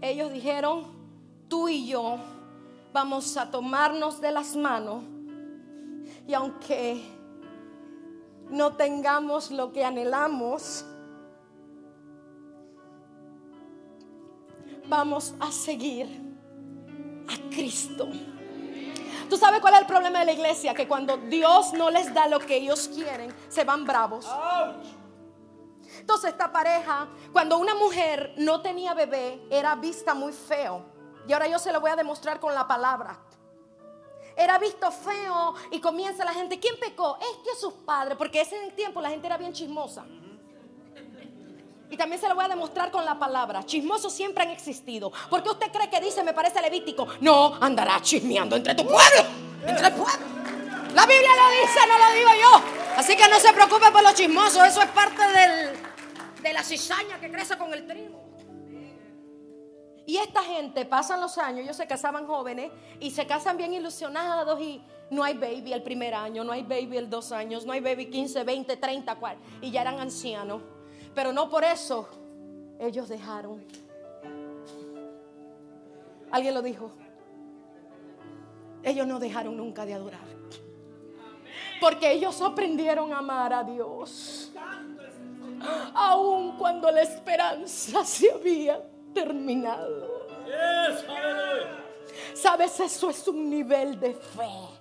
Ellos 0.00 0.32
dijeron, 0.32 0.86
tú 1.48 1.68
y 1.68 1.86
yo 1.86 2.18
vamos 2.92 3.36
a 3.36 3.50
tomarnos 3.50 4.20
de 4.20 4.32
las 4.32 4.56
manos 4.56 5.04
y 6.26 6.34
aunque 6.34 7.02
no 8.48 8.76
tengamos 8.76 9.50
lo 9.50 9.72
que 9.72 9.84
anhelamos, 9.84 10.84
vamos 14.88 15.34
a 15.40 15.50
seguir 15.52 16.06
a 17.28 17.50
Cristo. 17.50 18.08
¿Tú 19.28 19.36
sabes 19.36 19.60
cuál 19.60 19.74
es 19.74 19.80
el 19.80 19.86
problema 19.86 20.18
de 20.20 20.24
la 20.24 20.32
iglesia? 20.32 20.74
Que 20.74 20.88
cuando 20.88 21.16
Dios 21.16 21.72
no 21.72 21.90
les 21.90 22.12
da 22.12 22.26
lo 22.26 22.40
que 22.40 22.56
ellos 22.56 22.90
quieren, 22.92 23.32
se 23.48 23.62
van 23.62 23.84
bravos. 23.84 24.28
Entonces 26.00 26.30
esta 26.30 26.50
pareja, 26.50 27.08
cuando 27.32 27.58
una 27.58 27.74
mujer 27.76 28.34
no 28.38 28.60
tenía 28.60 28.94
bebé, 28.94 29.46
era 29.48 29.76
vista 29.76 30.14
muy 30.14 30.32
feo. 30.32 30.84
Y 31.26 31.32
ahora 31.32 31.48
yo 31.48 31.58
se 31.58 31.72
lo 31.72 31.80
voy 31.80 31.90
a 31.90 31.96
demostrar 31.96 32.40
con 32.40 32.54
la 32.54 32.66
palabra. 32.66 33.18
Era 34.36 34.58
visto 34.58 34.90
feo 34.90 35.54
y 35.70 35.80
comienza 35.80 36.24
la 36.24 36.32
gente, 36.32 36.58
¿quién 36.58 36.74
pecó? 36.80 37.18
Es 37.20 37.36
que 37.44 37.60
sus 37.60 37.74
padres, 37.74 38.16
porque 38.16 38.40
ese 38.40 38.56
tiempo 38.72 39.00
la 39.00 39.10
gente 39.10 39.26
era 39.26 39.36
bien 39.36 39.52
chismosa. 39.52 40.04
Y 41.90 41.96
también 41.96 42.20
se 42.20 42.28
lo 42.28 42.36
voy 42.36 42.44
a 42.44 42.48
demostrar 42.48 42.90
con 42.90 43.04
la 43.04 43.18
palabra. 43.18 43.64
Chismosos 43.64 44.12
siempre 44.12 44.44
han 44.44 44.50
existido. 44.50 45.12
¿Por 45.28 45.42
qué 45.42 45.50
usted 45.50 45.72
cree 45.72 45.90
que 45.90 46.00
dice, 46.00 46.22
me 46.22 46.32
parece 46.32 46.60
levítico? 46.62 47.06
No, 47.20 47.56
andará 47.60 48.00
chismeando 48.00 48.56
entre 48.56 48.74
tu 48.76 48.84
pueblo. 48.84 49.24
Entre 49.66 49.88
el 49.88 49.92
pueblo. 49.92 50.26
La 50.94 51.04
Biblia 51.04 51.30
lo 51.36 51.50
dice, 51.50 51.80
no 51.88 51.98
lo 51.98 52.12
digo 52.12 52.30
yo. 52.40 52.62
Así 52.96 53.16
que 53.16 53.28
no 53.28 53.38
se 53.40 53.52
preocupe 53.52 53.90
por 53.90 54.02
los 54.02 54.14
chismosos. 54.14 54.64
Eso 54.66 54.82
es 54.82 54.88
parte 54.90 55.22
de 56.42 56.52
la 56.52 56.62
cizaña 56.62 57.18
que 57.20 57.30
crece 57.30 57.58
con 57.58 57.74
el 57.74 57.86
trigo. 57.86 58.29
Y 60.10 60.16
esta 60.16 60.42
gente 60.42 60.84
pasan 60.86 61.20
los 61.20 61.38
años, 61.38 61.60
ellos 61.60 61.76
se 61.76 61.86
casaban 61.86 62.26
jóvenes 62.26 62.72
y 62.98 63.12
se 63.12 63.28
casan 63.28 63.56
bien 63.56 63.72
ilusionados 63.72 64.60
y 64.60 64.82
no 65.08 65.22
hay 65.22 65.34
baby 65.34 65.72
el 65.72 65.84
primer 65.84 66.14
año, 66.14 66.42
no 66.42 66.50
hay 66.50 66.64
baby 66.64 66.96
el 66.96 67.08
dos 67.08 67.30
años, 67.30 67.64
no 67.64 67.72
hay 67.72 67.78
baby 67.78 68.06
15, 68.06 68.42
20, 68.42 68.76
30, 68.76 69.14
cual, 69.14 69.36
y 69.60 69.70
ya 69.70 69.82
eran 69.82 70.00
ancianos. 70.00 70.62
Pero 71.14 71.32
no 71.32 71.48
por 71.48 71.62
eso 71.62 72.08
ellos 72.80 73.08
dejaron. 73.08 73.64
Alguien 76.32 76.54
lo 76.54 76.62
dijo. 76.62 76.90
Ellos 78.82 79.06
no 79.06 79.20
dejaron 79.20 79.56
nunca 79.56 79.86
de 79.86 79.94
adorar. 79.94 80.26
Porque 81.80 82.10
ellos 82.10 82.42
aprendieron 82.42 83.12
a 83.12 83.18
amar 83.18 83.52
a 83.52 83.62
Dios. 83.62 84.50
Aun 85.94 86.56
cuando 86.56 86.90
la 86.90 87.02
esperanza 87.02 88.04
se 88.04 88.28
había 88.32 88.89
terminado. 89.12 90.26
Sabes, 92.34 92.80
eso 92.80 93.10
es 93.10 93.28
un 93.28 93.50
nivel 93.50 93.98
de 94.00 94.14
fe. 94.14 94.79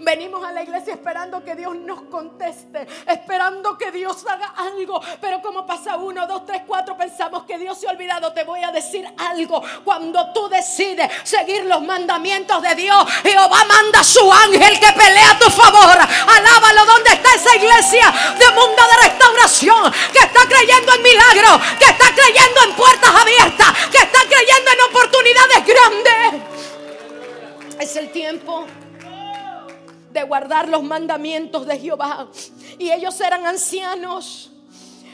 Venimos 0.00 0.44
a 0.44 0.52
la 0.52 0.62
iglesia 0.62 0.94
esperando 0.94 1.42
que 1.44 1.54
Dios 1.54 1.74
nos 1.76 2.02
conteste, 2.02 2.86
esperando 3.06 3.76
que 3.76 3.90
Dios 3.90 4.24
haga 4.26 4.54
algo. 4.56 5.00
Pero 5.20 5.42
como 5.42 5.66
pasa 5.66 5.96
uno, 5.96 6.26
dos, 6.26 6.46
tres, 6.46 6.62
cuatro, 6.66 6.96
pensamos 6.96 7.44
que 7.44 7.58
Dios 7.58 7.78
se 7.78 7.88
ha 7.88 7.90
olvidado. 7.90 8.32
Te 8.32 8.44
voy 8.44 8.62
a 8.62 8.70
decir 8.70 9.06
algo. 9.18 9.62
Cuando 9.84 10.32
tú 10.32 10.48
decides 10.48 11.10
seguir 11.24 11.64
los 11.64 11.82
mandamientos 11.82 12.62
de 12.62 12.74
Dios, 12.74 13.04
Jehová 13.22 13.64
manda 13.64 14.00
a 14.00 14.04
su 14.04 14.32
ángel 14.32 14.78
que 14.78 14.92
pelea 14.92 15.30
a 15.32 15.38
tu 15.38 15.50
favor. 15.50 15.98
Alábalo. 15.98 16.86
¿Dónde 16.86 17.10
está 17.10 17.34
esa 17.34 17.56
iglesia 17.56 18.12
de 18.38 18.46
mundo 18.52 18.82
de 18.90 19.08
restauración? 19.08 19.92
Que 20.12 20.18
está 20.18 20.40
creyendo 20.48 20.94
en 20.94 21.02
milagros, 21.02 21.60
que 21.78 21.84
está 21.84 22.14
creyendo 22.14 22.62
en 22.64 22.72
puertas 22.74 23.14
abiertas, 23.14 23.72
que 23.90 23.98
está 23.98 24.18
creyendo 24.28 24.70
en 24.70 24.80
oportunidades 24.90 25.66
grandes. 25.66 26.42
Es 27.80 27.96
el 27.96 28.10
tiempo 28.10 28.66
de 30.10 30.22
guardar 30.24 30.68
los 30.68 30.82
mandamientos 30.82 31.66
de 31.66 31.78
Jehová. 31.78 32.28
Y 32.78 32.90
ellos 32.90 33.20
eran 33.20 33.46
ancianos 33.46 34.50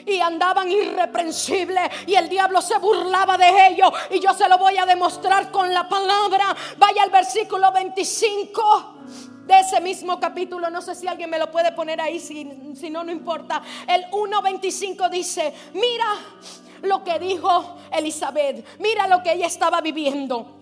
y 0.06 0.20
andaban 0.20 0.70
irreprensibles 0.70 1.90
y 2.06 2.14
el 2.14 2.28
diablo 2.28 2.62
se 2.62 2.78
burlaba 2.78 3.36
de 3.36 3.68
ellos 3.68 3.90
y 4.10 4.20
yo 4.20 4.32
se 4.34 4.48
lo 4.48 4.56
voy 4.56 4.76
a 4.78 4.86
demostrar 4.86 5.50
con 5.50 5.72
la 5.74 5.88
palabra. 5.88 6.56
Vaya 6.78 7.02
al 7.02 7.10
versículo 7.10 7.72
25 7.72 8.94
de 9.46 9.60
ese 9.60 9.80
mismo 9.80 10.18
capítulo, 10.18 10.70
no 10.70 10.82
sé 10.82 10.94
si 10.94 11.06
alguien 11.06 11.30
me 11.30 11.38
lo 11.38 11.50
puede 11.50 11.72
poner 11.72 12.00
ahí, 12.00 12.18
si, 12.18 12.74
si 12.74 12.90
no, 12.90 13.04
no 13.04 13.12
importa. 13.12 13.62
El 13.86 14.04
1.25 14.10 15.08
dice, 15.08 15.52
mira 15.74 16.06
lo 16.82 17.04
que 17.04 17.18
dijo 17.18 17.76
Elizabeth, 17.92 18.64
mira 18.80 19.06
lo 19.06 19.22
que 19.22 19.32
ella 19.32 19.46
estaba 19.46 19.80
viviendo. 19.80 20.55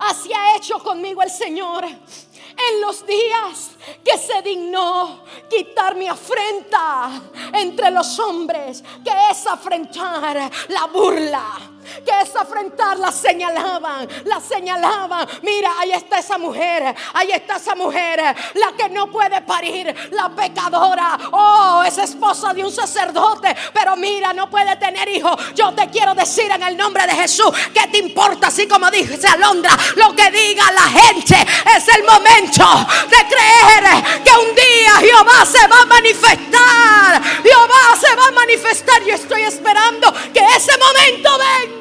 Así 0.00 0.32
ha 0.32 0.56
hecho 0.56 0.78
conmigo 0.78 1.22
el 1.22 1.30
Señor. 1.30 1.84
En 1.84 2.80
los 2.80 3.06
días 3.06 3.70
que 4.04 4.18
se 4.18 4.42
dignó 4.42 5.24
quitar 5.48 5.94
mi 5.94 6.08
afrenta 6.08 7.10
entre 7.54 7.90
los 7.90 8.18
hombres, 8.18 8.82
que 9.04 9.12
es 9.30 9.46
afrentar 9.46 10.50
la 10.68 10.86
burla 10.86 11.69
que 12.04 12.20
es 12.22 12.34
afrentar, 12.36 12.98
la 12.98 13.12
señalaban, 13.12 14.08
la 14.24 14.40
señalaban. 14.40 15.28
Mira, 15.42 15.70
ahí 15.78 15.92
está 15.92 16.18
esa 16.18 16.38
mujer, 16.38 16.94
ahí 17.14 17.30
está 17.32 17.56
esa 17.56 17.74
mujer, 17.74 18.20
la 18.54 18.72
que 18.76 18.88
no 18.88 19.10
puede 19.10 19.40
parir, 19.42 19.94
la 20.12 20.28
pecadora. 20.30 21.18
Oh, 21.32 21.82
es 21.86 21.98
esposa 21.98 22.52
de 22.54 22.64
un 22.64 22.72
sacerdote, 22.72 23.54
pero 23.72 23.96
mira, 23.96 24.32
no 24.32 24.48
puede 24.48 24.76
tener 24.76 25.08
hijos. 25.08 25.36
Yo 25.54 25.72
te 25.72 25.88
quiero 25.90 26.14
decir 26.14 26.50
en 26.50 26.62
el 26.62 26.76
nombre 26.76 27.06
de 27.06 27.14
Jesús, 27.14 27.50
que 27.74 27.86
te 27.88 27.98
importa, 27.98 28.48
así 28.48 28.66
como 28.66 28.90
dice 28.90 29.26
Alondra, 29.26 29.76
lo 29.96 30.14
que 30.14 30.30
diga 30.30 30.64
la 30.72 30.88
gente. 31.00 31.36
es 31.76 31.88
el 31.88 32.04
momento 32.04 32.64
de 33.08 33.16
creer 33.28 34.22
que 34.24 34.32
un 34.32 34.54
día 34.54 34.92
Jehová 35.00 35.44
se 35.44 35.66
va 35.66 35.82
a 35.82 35.86
manifestar. 35.86 37.22
Jehová 37.42 37.96
se 37.98 38.14
va 38.14 38.26
a 38.28 38.30
manifestar. 38.32 39.02
Yo 39.04 39.14
estoy 39.14 39.42
esperando 39.42 40.12
que 40.32 40.40
ese 40.40 40.72
momento 40.78 41.30
venga. 41.38 41.79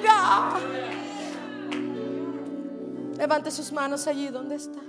Levante 3.17 3.51
sus 3.51 3.71
manos 3.71 4.07
allí 4.07 4.29
donde 4.29 4.55
está. 4.55 4.79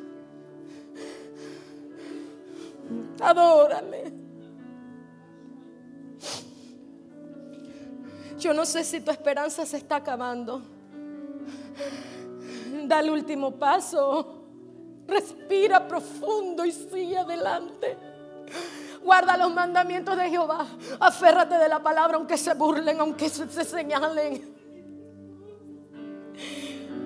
Adórale. 3.20 4.12
Yo 8.38 8.54
no 8.54 8.64
sé 8.64 8.84
si 8.84 9.00
tu 9.00 9.10
esperanza 9.10 9.66
se 9.66 9.76
está 9.76 9.96
acabando. 9.96 10.62
Da 12.84 13.00
el 13.00 13.10
último 13.10 13.52
paso. 13.52 14.44
Respira 15.06 15.86
profundo 15.86 16.64
y 16.64 16.72
sigue 16.72 17.18
adelante. 17.18 17.98
Guarda 19.02 19.36
los 19.36 19.52
mandamientos 19.52 20.16
de 20.16 20.30
Jehová. 20.30 20.66
Aférrate 21.00 21.56
de 21.56 21.68
la 21.68 21.82
palabra 21.82 22.16
aunque 22.16 22.38
se 22.38 22.54
burlen, 22.54 23.00
aunque 23.00 23.28
se, 23.28 23.48
señalen. 23.64 24.59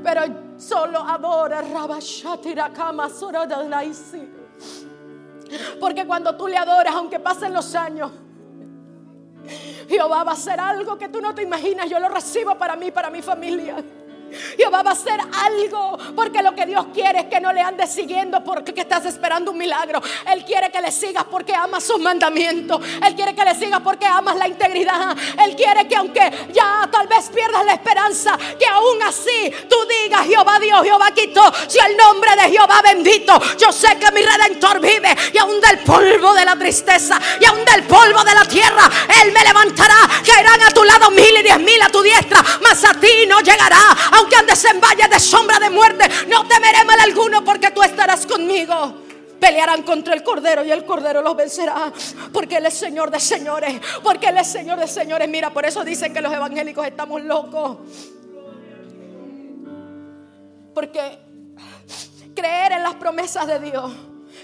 Pero 0.05 0.23
solo 0.59 0.99
adora 0.99 1.63
Porque 5.81 6.07
cuando 6.07 6.37
tú 6.37 6.47
le 6.47 6.59
adoras, 6.59 6.95
aunque 6.95 7.19
pasen 7.19 7.55
los 7.55 7.75
años, 7.75 8.13
Jehová 9.89 10.23
va 10.23 10.33
a 10.33 10.35
hacer 10.35 10.61
algo 10.61 10.99
que 10.99 11.09
tú 11.09 11.23
no 11.23 11.35
te 11.35 11.43
imaginas. 11.43 11.89
Yo 11.89 11.99
lo 11.99 12.11
recibo 12.11 12.55
para 12.57 12.77
mí, 12.77 12.91
para 12.91 13.09
mi 13.09 13.23
familia. 13.23 13.77
Jehová 14.57 14.83
va 14.83 14.91
a 14.91 14.95
hacer 14.95 15.19
algo 15.45 15.99
porque 16.15 16.43
lo 16.43 16.55
que 16.55 16.67
Dios 16.67 16.87
quiere 16.93 17.21
es 17.21 17.25
que 17.27 17.41
no 17.41 17.53
le 17.53 17.61
andes 17.61 17.91
siguiendo 17.91 18.43
porque 18.43 18.73
estás 18.81 19.05
esperando 19.07 19.51
un 19.51 19.59
milagro. 19.59 20.01
Él 20.33 20.45
quiere 20.45 20.71
que 20.71 20.81
le 20.81 20.91
sigas 20.91 21.25
porque 21.31 21.55
amas 21.55 21.85
sus 21.85 21.99
mandamientos. 21.99 22.81
Él 23.05 23.15
quiere 23.15 23.35
que 23.35 23.45
le 23.45 23.55
sigas 23.55 23.81
porque 23.81 24.07
amas 24.07 24.37
la 24.37 24.49
integridad. 24.49 25.17
Él 25.45 25.57
quiere 25.57 25.87
que 25.89 25.97
aunque 25.97 26.49
ya 26.53 26.89
tal 26.91 27.07
vez 27.07 27.31
pierdas 27.35 27.65
la 27.65 27.73
esperanza, 27.73 28.39
que 28.59 28.67
aún 28.67 29.03
así 29.03 29.53
tú 29.69 29.77
digas 30.03 30.27
Jehová 30.27 30.59
Dios, 30.59 30.83
Jehová 30.83 31.11
quitó, 31.15 31.53
si 31.67 31.79
el 31.79 31.97
nombre 31.97 32.31
de 32.37 32.51
Jehová 32.51 32.83
bendito, 32.83 33.41
yo 33.59 33.73
sé 33.73 33.99
que 33.99 34.11
mi 34.13 34.23
redentor 34.23 34.81
vive 34.81 35.17
y 35.33 35.39
aún 35.39 35.61
del 35.61 35.79
polvo 35.81 36.35
de 36.35 36.45
la 36.45 36.57
tristeza 36.57 37.21
y 37.41 37.45
aún 37.45 37.65
del 37.65 37.85
polvo 37.85 38.23
de 38.25 38.35
la 38.35 38.45
tierra, 38.45 38.91
Él 39.23 39.33
me 39.33 39.43
levantará. 39.45 39.97
Caerán 40.25 40.63
a 40.63 40.71
tu 40.71 40.85
lado 40.85 41.11
mil 41.11 41.37
y 41.39 41.43
diez 41.43 41.59
mil 41.61 41.81
a 41.83 41.89
tu 41.89 42.03
diestra, 42.03 42.43
mas 42.63 42.85
a 42.85 42.95
ti 42.95 43.27
no 43.29 43.41
llegará 43.41 43.81
aunque 44.25 44.37
andes 44.37 44.65
en 44.65 44.81
valle 44.81 45.07
de 45.07 45.21
sombra 45.21 45.59
de 45.59 45.69
muerte, 45.69 46.09
no 46.29 46.49
temeré 46.49 46.83
mal 46.85 46.99
alguno 47.01 47.45
porque 47.45 47.71
tú 47.71 47.83
estarás 47.83 48.27
conmigo. 48.27 49.03
Pelearán 49.39 49.83
contra 49.83 50.15
el 50.15 50.23
Cordero 50.23 50.65
y 50.65 50.73
el 50.73 50.87
Cordero 50.87 51.21
los 51.21 51.37
vencerá. 51.37 51.93
Porque 52.33 52.57
Él 52.57 52.65
es 52.65 52.75
Señor 52.75 53.11
de 53.11 53.21
señores. 53.21 53.79
Porque 54.03 54.29
Él 54.29 54.39
es 54.39 54.47
Señor 54.47 54.79
de 54.79 54.87
señores. 54.87 55.29
Mira, 55.29 55.51
por 55.53 55.67
eso 55.67 55.85
dicen 55.85 56.15
que 56.15 56.23
los 56.23 56.33
evangélicos 56.33 56.87
estamos 56.87 57.23
locos. 57.23 57.79
Porque 60.75 61.19
creer 62.35 62.73
en 62.73 62.83
las 62.83 62.95
promesas 62.95 63.47
de 63.47 63.61
Dios. 63.61 63.93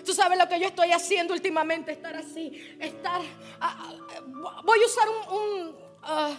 Tú 0.05 0.13
sabes 0.13 0.39
lo 0.39 0.47
que 0.47 0.61
yo 0.61 0.67
estoy 0.67 0.93
haciendo 0.93 1.33
últimamente, 1.33 1.93
estar 1.93 2.15
así, 2.17 2.53
estar... 2.79 3.21
Ah, 3.61 3.77
ah, 3.81 4.63
voy 4.65 4.83
a 4.83 4.87
usar 4.87 5.09
un... 5.31 5.77
Ah, 6.03 6.31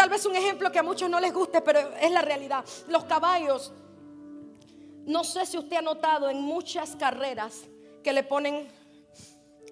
Tal 0.00 0.08
vez 0.08 0.24
un 0.24 0.34
ejemplo 0.34 0.72
que 0.72 0.78
a 0.78 0.82
muchos 0.82 1.10
no 1.10 1.20
les 1.20 1.30
guste, 1.30 1.60
pero 1.60 1.78
es 2.00 2.10
la 2.10 2.22
realidad. 2.22 2.64
Los 2.88 3.04
caballos, 3.04 3.70
no 5.04 5.24
sé 5.24 5.44
si 5.44 5.58
usted 5.58 5.76
ha 5.76 5.82
notado 5.82 6.30
en 6.30 6.40
muchas 6.40 6.96
carreras 6.96 7.64
que 8.02 8.14
le 8.14 8.22
ponen 8.22 8.66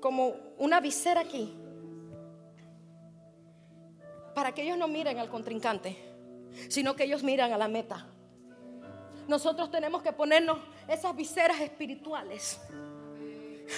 como 0.03 0.35
una 0.59 0.81
visera 0.81 1.23
aquí, 1.23 1.57
para 4.35 4.53
que 4.53 4.65
ellos 4.65 4.77
no 4.77 4.87
miren 4.87 5.19
al 5.19 5.31
contrincante, 5.31 5.97
sino 6.69 6.95
que 6.95 7.05
ellos 7.05 7.23
miran 7.23 7.55
a 7.55 7.57
la 7.57 7.67
meta. 7.67 8.07
Nosotros 9.29 9.71
tenemos 9.71 10.03
que 10.03 10.13
ponernos 10.13 10.59
esas 10.89 11.17
viseras 11.17 11.59
espirituales 11.59 12.61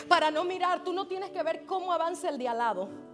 para 0.09 0.33
no 0.33 0.42
mirar. 0.42 0.83
Tú 0.83 0.92
no 0.92 1.07
tienes 1.07 1.30
que 1.30 1.45
ver 1.45 1.64
cómo 1.64 1.93
avanza 1.93 2.28
el 2.28 2.39
de 2.39 2.49
al 2.49 2.58
lado 2.58 3.10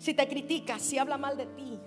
si 0.00 0.14
te 0.14 0.26
critica, 0.26 0.78
si 0.78 0.98
habla 0.98 1.18
mal 1.18 1.36
de 1.36 1.46
ti. 1.46 1.78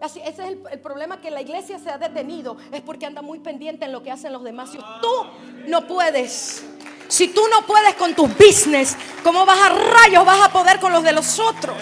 Así, 0.00 0.20
ese 0.20 0.44
es 0.44 0.58
el, 0.70 0.80
problema 0.80 1.20
que 1.20 1.30
la 1.30 1.42
iglesia 1.42 1.78
se 1.78 1.90
ha 1.90 1.98
detenido, 1.98 2.56
es 2.72 2.80
porque 2.80 3.04
anda 3.04 3.20
muy 3.20 3.40
pendiente 3.40 3.84
en 3.84 3.92
lo 3.92 4.02
que 4.02 4.10
hacen 4.10 4.32
los 4.32 4.42
demás. 4.42 4.70
Si 4.70 4.78
tú 4.78 5.66
no 5.66 5.86
puedes, 5.86 6.64
si 7.08 7.28
tú 7.28 7.42
no 7.50 7.66
puedes 7.66 7.94
con 7.96 8.14
tus 8.14 8.30
business, 8.38 8.96
¿cómo 9.22 9.44
vas 9.44 9.58
a 9.60 9.68
rayos 9.68 10.24
vas 10.24 10.48
a 10.48 10.52
poder 10.52 10.80
con 10.80 10.92
los 10.92 11.02
de 11.02 11.12
los 11.12 11.38
otros? 11.38 11.76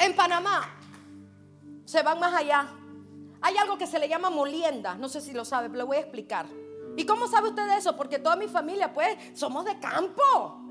En 0.00 0.14
Panamá 0.14 0.68
se 1.84 2.02
van 2.02 2.20
más 2.20 2.34
allá. 2.34 2.68
Hay 3.40 3.56
algo 3.56 3.78
que 3.78 3.86
se 3.86 3.98
le 3.98 4.08
llama 4.08 4.28
molienda, 4.28 4.96
no 4.96 5.08
sé 5.08 5.20
si 5.20 5.32
lo 5.32 5.44
sabe, 5.44 5.68
pero 5.68 5.78
lo 5.78 5.86
voy 5.86 5.96
a 5.96 6.00
explicar. 6.00 6.46
¿Y 6.96 7.06
cómo 7.06 7.28
sabe 7.28 7.48
usted 7.48 7.70
eso? 7.78 7.96
Porque 7.96 8.18
toda 8.18 8.34
mi 8.34 8.48
familia, 8.48 8.92
pues, 8.92 9.16
somos 9.34 9.64
de 9.64 9.78
campo. 9.78 10.67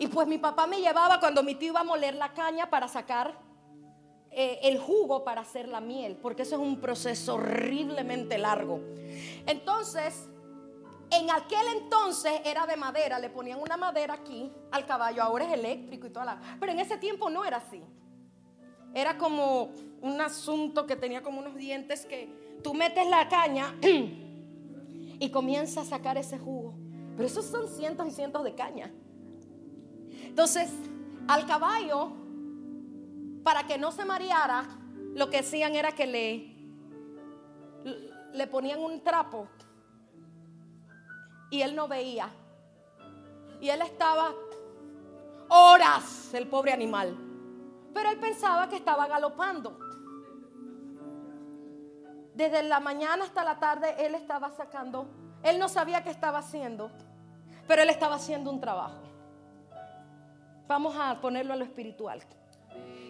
Y 0.00 0.08
pues 0.08 0.26
mi 0.26 0.38
papá 0.38 0.66
me 0.66 0.80
llevaba 0.80 1.20
cuando 1.20 1.42
mi 1.42 1.54
tío 1.56 1.72
iba 1.72 1.80
a 1.80 1.84
moler 1.84 2.14
la 2.14 2.32
caña 2.32 2.70
para 2.70 2.88
sacar 2.88 3.38
eh, 4.30 4.58
el 4.62 4.78
jugo 4.78 5.24
para 5.24 5.42
hacer 5.42 5.68
la 5.68 5.82
miel, 5.82 6.16
porque 6.16 6.40
eso 6.40 6.54
es 6.54 6.60
un 6.62 6.80
proceso 6.80 7.34
horriblemente 7.34 8.38
largo. 8.38 8.80
Entonces, 9.44 10.26
en 11.10 11.30
aquel 11.30 11.66
entonces 11.76 12.32
era 12.46 12.66
de 12.66 12.76
madera, 12.76 13.18
le 13.18 13.28
ponían 13.28 13.60
una 13.60 13.76
madera 13.76 14.14
aquí 14.14 14.50
al 14.70 14.86
caballo, 14.86 15.22
ahora 15.22 15.44
es 15.44 15.52
eléctrico 15.52 16.06
y 16.06 16.10
toda 16.10 16.24
la... 16.24 16.40
Pero 16.58 16.72
en 16.72 16.80
ese 16.80 16.96
tiempo 16.96 17.28
no 17.28 17.44
era 17.44 17.58
así. 17.58 17.82
Era 18.94 19.18
como 19.18 19.74
un 20.00 20.18
asunto 20.22 20.86
que 20.86 20.96
tenía 20.96 21.22
como 21.22 21.40
unos 21.40 21.56
dientes 21.56 22.06
que 22.06 22.58
tú 22.64 22.72
metes 22.72 23.06
la 23.06 23.28
caña 23.28 23.74
y 23.82 25.30
comienzas 25.30 25.88
a 25.88 25.90
sacar 25.90 26.16
ese 26.16 26.38
jugo. 26.38 26.72
Pero 27.16 27.26
esos 27.26 27.44
son 27.44 27.68
cientos 27.68 28.08
y 28.08 28.12
cientos 28.12 28.42
de 28.44 28.54
cañas. 28.54 28.90
Entonces, 30.30 30.70
al 31.26 31.44
caballo, 31.44 32.12
para 33.42 33.64
que 33.66 33.76
no 33.78 33.90
se 33.90 34.04
mareara, 34.04 34.64
lo 35.16 35.28
que 35.28 35.40
hacían 35.40 35.74
era 35.74 35.90
que 35.90 36.06
le, 36.06 36.54
le 38.32 38.46
ponían 38.46 38.78
un 38.78 39.02
trapo 39.02 39.48
y 41.50 41.62
él 41.62 41.74
no 41.74 41.88
veía. 41.88 42.30
Y 43.60 43.70
él 43.70 43.82
estaba 43.82 44.32
horas, 45.48 46.32
el 46.32 46.46
pobre 46.46 46.72
animal. 46.72 47.16
Pero 47.92 48.08
él 48.08 48.20
pensaba 48.20 48.68
que 48.68 48.76
estaba 48.76 49.08
galopando. 49.08 49.76
Desde 52.34 52.62
la 52.62 52.78
mañana 52.78 53.24
hasta 53.24 53.42
la 53.42 53.58
tarde 53.58 53.96
él 53.98 54.14
estaba 54.14 54.48
sacando, 54.50 55.08
él 55.42 55.58
no 55.58 55.68
sabía 55.68 56.04
qué 56.04 56.10
estaba 56.10 56.38
haciendo, 56.38 56.88
pero 57.66 57.82
él 57.82 57.90
estaba 57.90 58.14
haciendo 58.14 58.48
un 58.48 58.60
trabajo. 58.60 59.09
Vamos 60.70 60.94
a 60.96 61.20
ponerlo 61.20 61.52
a 61.52 61.56
lo 61.56 61.64
espiritual. 61.64 62.22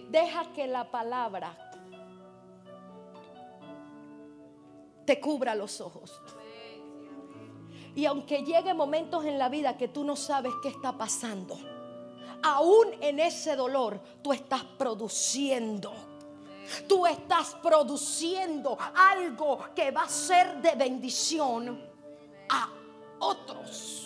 Deja 0.09 0.51
que 0.55 0.67
la 0.67 0.91
palabra 0.91 1.55
te 5.05 5.21
cubra 5.21 5.55
los 5.55 5.79
ojos. 5.83 6.23
Y 7.95 8.07
aunque 8.07 8.45
llegue 8.45 8.73
momentos 8.73 9.27
en 9.27 9.39
la 9.39 9.51
vida 9.51 9.77
que 9.77 9.89
tú 9.89 10.05
no 10.05 10.17
sabes 10.17 10.55
qué 10.63 10.69
está 10.69 10.97
pasando, 10.97 11.59
aún 12.43 12.95
en 12.99 13.21
ese 13.21 13.57
dolor 13.57 14.01
tú 14.23 14.33
estás 14.33 14.65
produciendo. 14.79 15.93
Tú 16.89 17.07
estás 17.07 17.57
produciendo 17.63 18.79
algo 18.95 19.67
que 19.75 19.91
va 19.91 20.05
a 20.05 20.09
ser 20.09 20.63
de 20.63 20.77
bendición 20.77 21.79
a 22.49 22.71
otros. 23.19 24.00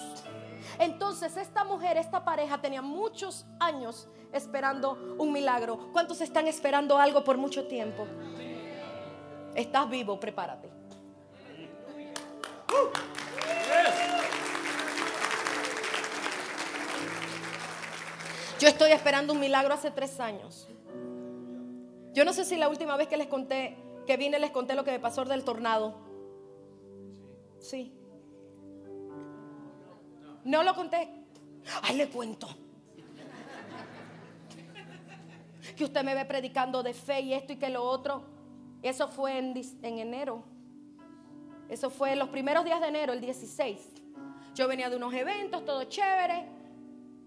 Entonces 0.79 1.37
esta 1.37 1.65
mujer, 1.65 1.97
esta 1.97 2.25
pareja 2.25 2.61
tenía 2.61 2.83
muchos 2.83 3.47
años 3.61 4.09
esperando 4.33 5.17
un 5.19 5.33
milagro. 5.33 5.91
¿Cuántos 5.93 6.21
están 6.21 6.49
esperando 6.49 6.99
algo 6.99 7.23
por 7.25 7.39
mucho 7.39 7.67
tiempo? 7.67 8.07
Estás 9.55 9.89
vivo, 9.89 10.19
prepárate. 10.19 10.71
Yo 18.59 18.69
estoy 18.69 18.93
esperando 18.93 19.33
un 19.33 19.41
milagro 19.41 19.75
hace 19.75 19.91
tres 19.91 20.19
años. 20.21 20.69
Yo 22.13 22.25
no 22.25 22.33
sé 22.33 22.45
si 22.45 22.57
la 22.57 22.69
última 22.69 22.97
vez 22.97 23.09
que 23.09 23.17
les 23.17 23.27
conté, 23.27 23.77
que 24.07 24.17
vine, 24.17 24.39
les 24.39 24.53
conté 24.53 24.75
lo 24.75 24.85
que 24.85 24.93
me 24.93 25.01
pasó 25.01 25.25
del 25.25 25.45
tornado. 25.45 25.95
Sí. 27.59 27.93
No 30.45 30.63
lo 30.63 30.75
conté. 30.75 31.09
Ahí 31.83 31.97
le 31.97 32.09
cuento. 32.09 32.49
Que 35.77 35.85
usted 35.85 36.05
me 36.05 36.15
ve 36.15 36.25
predicando 36.25 36.83
de 36.83 36.93
fe 36.93 37.21
y 37.21 37.33
esto 37.33 37.55
y 37.55 37.57
que 37.57 37.71
lo 37.71 37.83
otro. 37.83 38.23
Eso 38.83 39.09
fue 39.09 39.39
en, 39.39 39.55
en 39.83 39.99
enero. 39.99 40.45
Eso 41.69 41.89
fue 41.89 42.15
los 42.15 42.29
primeros 42.29 42.65
días 42.65 42.81
de 42.81 42.89
enero, 42.89 43.15
el 43.15 43.21
16. 43.21 43.81
Yo 44.55 44.69
venía 44.69 44.91
de 44.91 44.97
unos 44.97 45.15
eventos, 45.15 45.65
todo 45.65 45.85
chévere. 45.85 46.47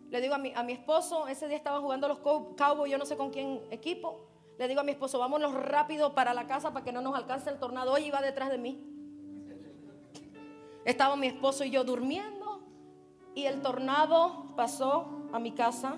Le 0.10 0.22
digo 0.22 0.36
a 0.36 0.38
mi, 0.38 0.54
a 0.54 0.64
mi 0.64 0.74
esposo, 0.74 1.28
ese 1.28 1.48
día 1.48 1.58
estaban 1.58 1.82
jugando 1.82 2.08
los 2.08 2.20
Cowboys, 2.20 2.92
yo 2.92 2.98
no 2.98 3.06
sé 3.06 3.18
con 3.18 3.32
quién 3.32 3.62
equipo. 3.72 4.28
Le 4.60 4.68
digo 4.68 4.82
a 4.82 4.84
mi 4.84 4.92
esposo, 4.92 5.20
vámonos 5.20 5.54
rápido 5.54 6.14
para 6.14 6.34
la 6.34 6.48
casa 6.48 6.72
para 6.72 6.86
que 6.86 6.92
no 6.92 7.02
nos 7.02 7.16
alcance 7.16 7.50
el 7.50 7.60
tornado. 7.60 7.92
Hoy 7.92 8.06
iba 8.06 8.22
detrás 8.22 8.50
de 8.50 8.58
mí. 8.60 8.80
Estaba 10.86 11.16
mi 11.16 11.28
esposo 11.28 11.66
y 11.66 11.72
yo 11.72 11.84
durmiendo 11.84 12.37
y 13.38 13.45
el 13.45 13.62
tornado 13.62 14.45
pasó 14.56 15.30
a 15.32 15.38
mi 15.38 15.52
casa, 15.52 15.97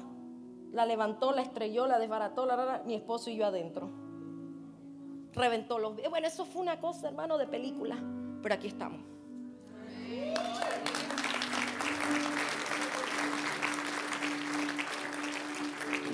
la 0.73 0.86
levantó, 0.86 1.32
la 1.32 1.41
estrelló, 1.41 1.88
la 1.88 1.97
desbarató, 1.97 2.45
la, 2.45 2.84
mi 2.86 2.95
esposo 2.95 3.30
y 3.30 3.38
yo 3.38 3.45
adentro. 3.45 3.89
Reventó 5.32 5.80
los... 5.80 5.95
Bueno, 6.10 6.28
eso 6.28 6.43
fue 6.43 6.62
una 6.62 6.82
cosa, 6.82 7.08
hermano, 7.08 7.38
de 7.38 7.47
película, 7.47 7.95
pero 8.43 8.56
aquí 8.56 8.67
estamos. 8.67 8.99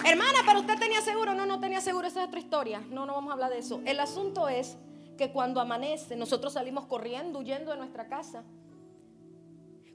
Hermana, 0.05 0.39
pero 0.45 0.59
usted 0.59 0.77
tenía 0.77 1.01
seguro. 1.01 1.33
No, 1.33 1.47
no 1.47 1.59
tenía 1.59 1.81
seguro. 1.81 2.05
Esa 2.05 2.21
es 2.21 2.27
otra 2.27 2.39
historia. 2.39 2.83
No, 2.91 3.07
no 3.07 3.13
vamos 3.13 3.31
a 3.31 3.33
hablar 3.33 3.49
de 3.49 3.57
eso. 3.57 3.81
El 3.85 3.99
asunto 3.99 4.47
es 4.47 4.77
que 5.17 5.31
cuando 5.31 5.59
amanece, 5.59 6.15
nosotros 6.15 6.53
salimos 6.53 6.85
corriendo, 6.85 7.39
huyendo 7.39 7.71
de 7.71 7.77
nuestra 7.77 8.07
casa. 8.07 8.43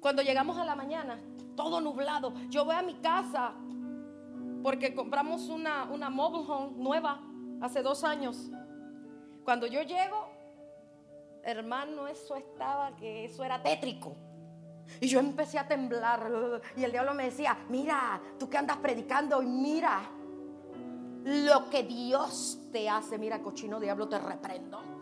Cuando 0.00 0.22
llegamos 0.22 0.56
a 0.56 0.64
la 0.64 0.74
mañana, 0.74 1.20
todo 1.56 1.80
nublado. 1.80 2.32
Yo 2.48 2.64
voy 2.64 2.74
a 2.74 2.82
mi 2.82 2.94
casa 2.94 3.52
porque 4.62 4.94
compramos 4.94 5.48
una, 5.48 5.84
una 5.84 6.10
mobile 6.10 6.44
home 6.48 6.72
nueva 6.76 7.20
hace 7.60 7.82
dos 7.82 8.02
años. 8.04 8.50
Cuando 9.44 9.66
yo 9.66 9.82
llego, 9.82 10.28
hermano, 11.42 12.06
eso 12.06 12.36
estaba, 12.36 12.96
que 12.96 13.24
eso 13.24 13.44
era 13.44 13.62
tétrico. 13.62 14.16
Y 15.00 15.08
yo 15.08 15.20
empecé 15.20 15.58
a 15.58 15.68
temblar. 15.68 16.30
Y 16.76 16.84
el 16.84 16.92
diablo 16.92 17.14
me 17.14 17.24
decía, 17.24 17.56
mira, 17.68 18.20
tú 18.38 18.48
que 18.48 18.58
andas 18.58 18.78
predicando 18.78 19.42
y 19.42 19.46
mira 19.46 20.00
lo 21.24 21.68
que 21.70 21.82
Dios 21.82 22.58
te 22.72 22.88
hace. 22.88 23.18
Mira, 23.18 23.40
cochino 23.42 23.78
diablo, 23.78 24.08
te 24.08 24.18
reprendo. 24.18 24.99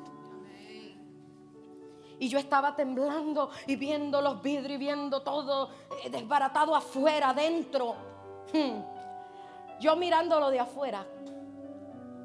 Y 2.18 2.28
yo 2.28 2.38
estaba 2.38 2.74
temblando 2.74 3.50
y 3.66 3.76
viendo 3.76 4.20
los 4.20 4.42
vidrios 4.42 4.72
y 4.72 4.76
viendo 4.76 5.22
todo 5.22 5.70
eh, 6.04 6.10
desbaratado 6.10 6.74
afuera, 6.74 7.30
adentro. 7.30 7.94
Hmm. 8.52 8.80
Yo 9.80 9.94
mirándolo 9.96 10.50
de 10.50 10.58
afuera, 10.58 11.06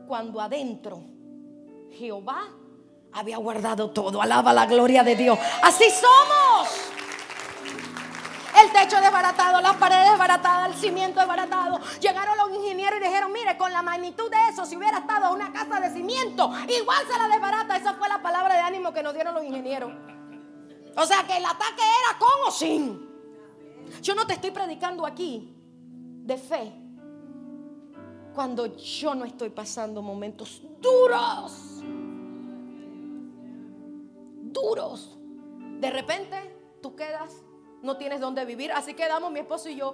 cuando 0.07 0.41
adentro 0.41 1.03
Jehová 1.91 2.47
había 3.13 3.37
guardado 3.37 3.91
todo. 3.91 4.21
Alaba 4.21 4.53
la 4.53 4.65
gloria 4.65 5.03
de 5.03 5.15
Dios. 5.15 5.37
Así 5.61 5.85
somos 5.91 6.82
el 8.63 8.71
techo 8.71 8.99
desbaratado, 9.01 9.61
las 9.61 9.75
paredes 9.75 10.11
desbaratadas, 10.11 10.69
el 10.69 10.75
cimiento 10.75 11.19
desbaratado. 11.19 11.79
Llegaron 11.99 12.37
los 12.37 12.57
ingenieros 12.57 12.99
y 12.99 13.03
dijeron, 13.03 13.31
mire, 13.31 13.57
con 13.57 13.71
la 13.71 13.81
magnitud 13.81 14.29
de 14.29 14.37
eso, 14.49 14.65
si 14.65 14.75
hubiera 14.75 14.99
estado 14.99 15.33
una 15.33 15.51
casa 15.51 15.79
de 15.79 15.91
cimiento, 15.91 16.51
igual 16.67 17.05
se 17.11 17.17
la 17.17 17.27
desbarata. 17.27 17.77
Esa 17.77 17.93
fue 17.95 18.07
la 18.07 18.21
palabra 18.21 18.55
de 18.55 18.61
ánimo 18.61 18.93
que 18.93 19.03
nos 19.03 19.13
dieron 19.13 19.35
los 19.35 19.43
ingenieros. 19.43 19.91
O 20.95 21.05
sea 21.05 21.23
que 21.25 21.37
el 21.37 21.45
ataque 21.45 21.81
era 21.81 22.19
con 22.19 22.47
o 22.47 22.51
sin. 22.51 23.13
Yo 24.01 24.15
no 24.15 24.25
te 24.25 24.33
estoy 24.33 24.51
predicando 24.51 25.05
aquí 25.05 25.55
de 26.23 26.37
fe 26.37 26.73
cuando 28.33 28.77
yo 28.77 29.13
no 29.13 29.25
estoy 29.25 29.49
pasando 29.49 30.01
momentos 30.01 30.61
duros. 30.79 31.81
Duros. 34.51 35.17
De 35.79 35.89
repente 35.89 36.77
tú 36.81 36.95
quedas 36.95 37.43
no 37.83 37.97
tienes 37.97 38.19
dónde 38.19 38.45
vivir. 38.45 38.71
Así 38.71 38.95
quedamos 38.95 39.31
mi 39.31 39.41
esposo 39.41 39.69
y 39.69 39.75
yo. 39.75 39.93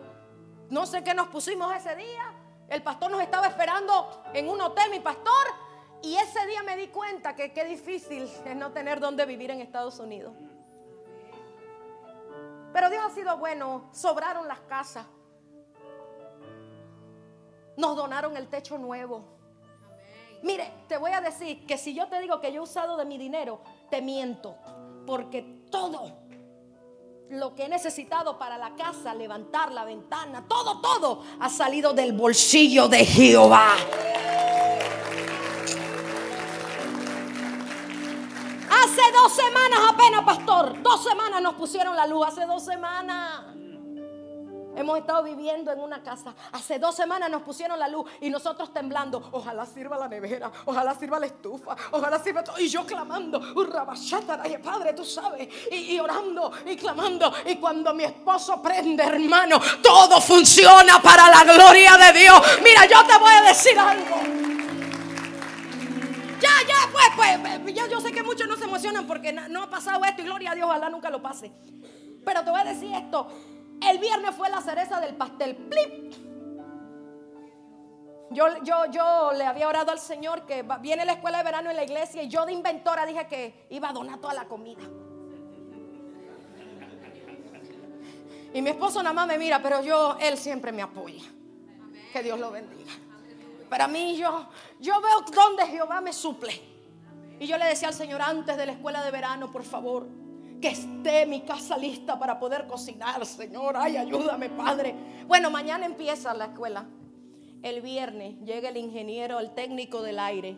No 0.69 0.85
sé 0.85 1.03
qué 1.03 1.13
nos 1.13 1.27
pusimos 1.27 1.75
ese 1.75 1.95
día. 1.95 2.33
El 2.69 2.83
pastor 2.83 3.09
nos 3.11 3.21
estaba 3.21 3.47
esperando 3.47 4.23
en 4.33 4.47
un 4.47 4.61
hotel, 4.61 4.91
mi 4.91 4.99
pastor. 4.99 5.47
Y 6.01 6.15
ese 6.15 6.45
día 6.45 6.63
me 6.63 6.77
di 6.77 6.87
cuenta 6.87 7.35
que 7.35 7.51
qué 7.51 7.65
difícil 7.65 8.23
es 8.45 8.55
no 8.55 8.71
tener 8.71 8.99
dónde 8.99 9.25
vivir 9.25 9.51
en 9.51 9.59
Estados 9.59 9.99
Unidos. 9.99 10.33
Pero 12.71 12.89
Dios 12.91 13.03
ha 13.05 13.09
sido 13.09 13.37
bueno. 13.37 13.89
Sobraron 13.91 14.47
las 14.47 14.59
casas. 14.61 15.05
Nos 17.75 17.95
donaron 17.95 18.37
el 18.37 18.47
techo 18.47 18.77
nuevo. 18.77 19.25
Mire, 20.43 20.71
te 20.87 20.97
voy 20.97 21.11
a 21.11 21.21
decir 21.21 21.65
que 21.65 21.77
si 21.77 21.95
yo 21.95 22.07
te 22.07 22.21
digo 22.21 22.39
que 22.39 22.53
yo 22.53 22.61
he 22.61 22.63
usado 22.63 22.95
de 22.97 23.05
mi 23.05 23.17
dinero, 23.17 23.61
te 23.89 24.01
miento. 24.01 24.55
Porque 25.07 25.41
todo 25.71 26.28
lo 27.29 27.53
que 27.53 27.65
he 27.65 27.69
necesitado 27.69 28.37
para 28.39 28.57
la 28.57 28.75
casa, 28.75 29.13
levantar 29.13 29.71
la 29.71 29.85
ventana, 29.85 30.45
todo, 30.47 30.81
todo 30.81 31.23
ha 31.39 31.49
salido 31.49 31.93
del 31.93 32.13
bolsillo 32.13 32.87
de 32.87 33.05
Jehová. 33.05 33.73
Hace 38.71 39.01
dos 39.11 39.31
semanas 39.31 39.79
apenas, 39.89 40.23
pastor, 40.23 40.81
dos 40.81 41.03
semanas 41.03 41.41
nos 41.41 41.53
pusieron 41.53 41.95
la 41.95 42.07
luz, 42.07 42.25
hace 42.27 42.45
dos 42.45 42.63
semanas. 42.63 43.58
Hemos 44.79 44.97
estado 44.97 45.23
viviendo 45.23 45.73
en 45.73 45.79
una 45.81 46.01
casa. 46.01 46.33
Hace 46.53 46.79
dos 46.79 46.95
semanas 46.95 47.29
nos 47.29 47.41
pusieron 47.41 47.77
la 47.77 47.89
luz 47.89 48.09
y 48.21 48.29
nosotros 48.29 48.71
temblando. 48.71 49.27
Ojalá 49.33 49.65
sirva 49.65 49.97
la 49.97 50.07
nevera, 50.07 50.49
ojalá 50.63 50.95
sirva 50.95 51.19
la 51.19 51.25
estufa, 51.25 51.75
ojalá 51.91 52.17
sirva 52.17 52.45
todo. 52.45 52.57
Y 52.57 52.69
yo 52.69 52.85
clamando, 52.85 53.41
Padre, 54.63 54.93
tú 54.93 55.03
sabes. 55.03 55.49
Y, 55.69 55.99
orando 55.99 56.53
y 56.65 56.77
clamando. 56.77 57.29
Y 57.45 57.57
cuando 57.57 57.93
mi 57.93 58.05
esposo 58.05 58.61
prende, 58.61 59.03
hermano, 59.03 59.59
todo 59.83 60.21
funciona 60.21 61.01
para 61.01 61.27
la 61.27 61.43
gloria 61.43 61.97
de 61.97 62.17
Dios. 62.17 62.41
Mira, 62.63 62.85
yo 62.85 63.05
te 63.05 63.17
voy 63.17 63.33
a 63.33 63.41
decir 63.41 63.77
algo. 63.77 64.15
Ya, 66.39 66.51
ya, 66.65 66.89
pues, 66.89 67.37
pues, 67.61 67.75
ya 67.75 67.85
yo 67.89 67.99
sé 67.99 68.13
que 68.13 68.23
muchos 68.23 68.47
no 68.47 68.55
se 68.55 68.63
emocionan 68.63 69.05
porque 69.05 69.33
no 69.33 69.63
ha 69.63 69.69
pasado 69.69 70.05
esto 70.05 70.21
y 70.21 70.25
gloria 70.25 70.51
a 70.51 70.55
Dios, 70.55 70.69
ojalá 70.69 70.89
nunca 70.89 71.09
lo 71.09 71.21
pase. 71.21 71.51
Pero 72.23 72.45
te 72.45 72.49
voy 72.49 72.61
a 72.61 72.63
decir 72.63 72.93
esto, 72.93 73.27
el 73.81 73.97
viernes 73.99 74.35
fue 74.35 74.49
la 74.49 74.61
cereza 74.61 74.99
del 74.99 75.15
pastel. 75.15 75.55
¡Plip! 75.55 76.13
Yo, 78.31 78.45
yo, 78.63 78.85
yo 78.91 79.31
le 79.33 79.45
había 79.45 79.67
orado 79.67 79.91
al 79.91 79.99
Señor 79.99 80.45
que 80.45 80.63
viene 80.81 81.03
la 81.03 81.13
escuela 81.13 81.39
de 81.39 81.43
verano 81.43 81.71
en 81.71 81.75
la 81.75 81.83
iglesia 81.83 82.21
y 82.21 82.27
yo 82.27 82.45
de 82.45 82.53
inventora 82.53 83.05
dije 83.05 83.27
que 83.27 83.65
iba 83.71 83.89
a 83.89 83.93
donar 83.93 84.19
toda 84.19 84.33
la 84.35 84.45
comida. 84.45 84.83
Y 88.53 88.61
mi 88.61 88.69
esposo 88.69 89.01
nada 89.01 89.13
más 89.13 89.27
me 89.27 89.37
mira, 89.37 89.61
pero 89.61 89.81
yo, 89.81 90.17
él 90.19 90.37
siempre 90.37 90.71
me 90.71 90.81
apoya. 90.81 91.23
Que 92.13 92.23
Dios 92.23 92.39
lo 92.39 92.51
bendiga. 92.51 92.91
Para 93.69 93.87
mí 93.87 94.17
yo, 94.17 94.47
yo 94.79 94.99
veo 95.01 95.21
donde 95.21 95.65
Jehová 95.67 96.01
me 96.01 96.13
suple. 96.13 96.61
Y 97.39 97.47
yo 97.47 97.57
le 97.57 97.65
decía 97.65 97.87
al 97.87 97.93
Señor 97.93 98.21
antes 98.21 98.57
de 98.57 98.65
la 98.65 98.71
escuela 98.73 99.03
de 99.03 99.11
verano, 99.11 99.51
por 99.51 99.63
favor, 99.63 100.07
que 100.61 100.69
esté 100.69 101.25
mi 101.25 101.41
casa 101.41 101.77
lista 101.77 102.19
para 102.19 102.39
poder 102.39 102.67
cocinar, 102.67 103.25
Señor. 103.25 103.75
Ay, 103.77 103.97
ayúdame, 103.97 104.49
Padre. 104.49 104.95
Bueno, 105.27 105.49
mañana 105.49 105.85
empieza 105.85 106.33
la 106.33 106.45
escuela. 106.45 106.85
El 107.61 107.81
viernes 107.81 108.39
llega 108.43 108.69
el 108.69 108.77
ingeniero, 108.77 109.39
el 109.39 109.51
técnico 109.51 110.01
del 110.01 110.19
aire. 110.19 110.57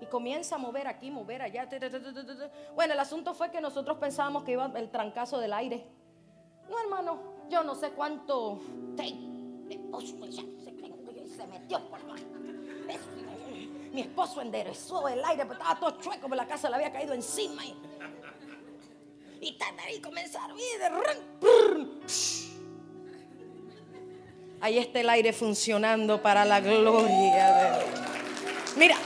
Y 0.00 0.06
comienza 0.06 0.56
a 0.56 0.58
mover 0.58 0.88
aquí, 0.88 1.10
mover 1.10 1.42
allá. 1.42 1.68
Bueno, 2.74 2.94
el 2.94 3.00
asunto 3.00 3.34
fue 3.34 3.50
que 3.50 3.60
nosotros 3.60 3.98
pensábamos 3.98 4.42
que 4.42 4.52
iba 4.52 4.70
el 4.74 4.90
trancazo 4.90 5.38
del 5.38 5.52
aire. 5.52 5.86
No, 6.68 6.78
hermano, 6.80 7.18
yo 7.48 7.62
no 7.62 7.74
sé 7.74 7.90
cuánto. 7.90 8.60
Se 11.36 11.46
metió 11.46 11.88
por 11.88 12.00
Mi 13.92 14.00
esposo 14.00 14.40
enderezó 14.42 15.08
el 15.08 15.24
aire, 15.24 15.44
pero 15.44 15.54
estaba 15.54 15.78
todo 15.78 16.00
chueco, 16.00 16.22
pero 16.22 16.34
la 16.34 16.46
casa 16.46 16.68
le 16.68 16.76
había 16.76 16.92
caído 16.92 17.14
encima. 17.14 17.62
Y, 19.42 19.58
y 19.94 20.00
comenzaron. 20.00 20.56
Ahí 24.60 24.78
está 24.78 25.00
el 25.00 25.10
aire 25.10 25.32
funcionando 25.32 26.22
para 26.22 26.44
la 26.44 26.60
gloria 26.60 27.52
de 27.52 27.84
Dios. 27.84 28.00
Mira, 28.76 28.96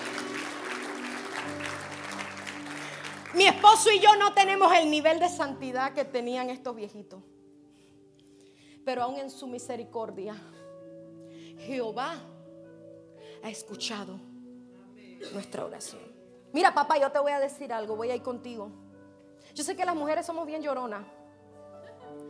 mi 3.34 3.46
esposo 3.46 3.90
y 3.90 3.98
yo 3.98 4.14
no 4.16 4.34
tenemos 4.34 4.72
el 4.74 4.90
nivel 4.90 5.18
de 5.18 5.28
santidad 5.28 5.94
que 5.94 6.04
tenían 6.04 6.50
estos 6.50 6.76
viejitos. 6.76 7.22
Pero 8.84 9.02
aún 9.02 9.18
en 9.18 9.30
su 9.30 9.46
misericordia, 9.46 10.36
Jehová 11.58 12.22
ha 13.42 13.50
escuchado 13.50 14.20
nuestra 15.32 15.64
oración. 15.64 16.02
Mira, 16.52 16.72
papá, 16.74 16.98
yo 16.98 17.10
te 17.10 17.18
voy 17.18 17.32
a 17.32 17.40
decir 17.40 17.72
algo, 17.72 17.96
voy 17.96 18.10
a 18.10 18.14
ir 18.14 18.22
contigo. 18.22 18.85
Yo 19.56 19.64
sé 19.64 19.74
que 19.74 19.86
las 19.86 19.96
mujeres 19.96 20.26
somos 20.26 20.46
bien 20.46 20.60
lloronas. 20.60 21.02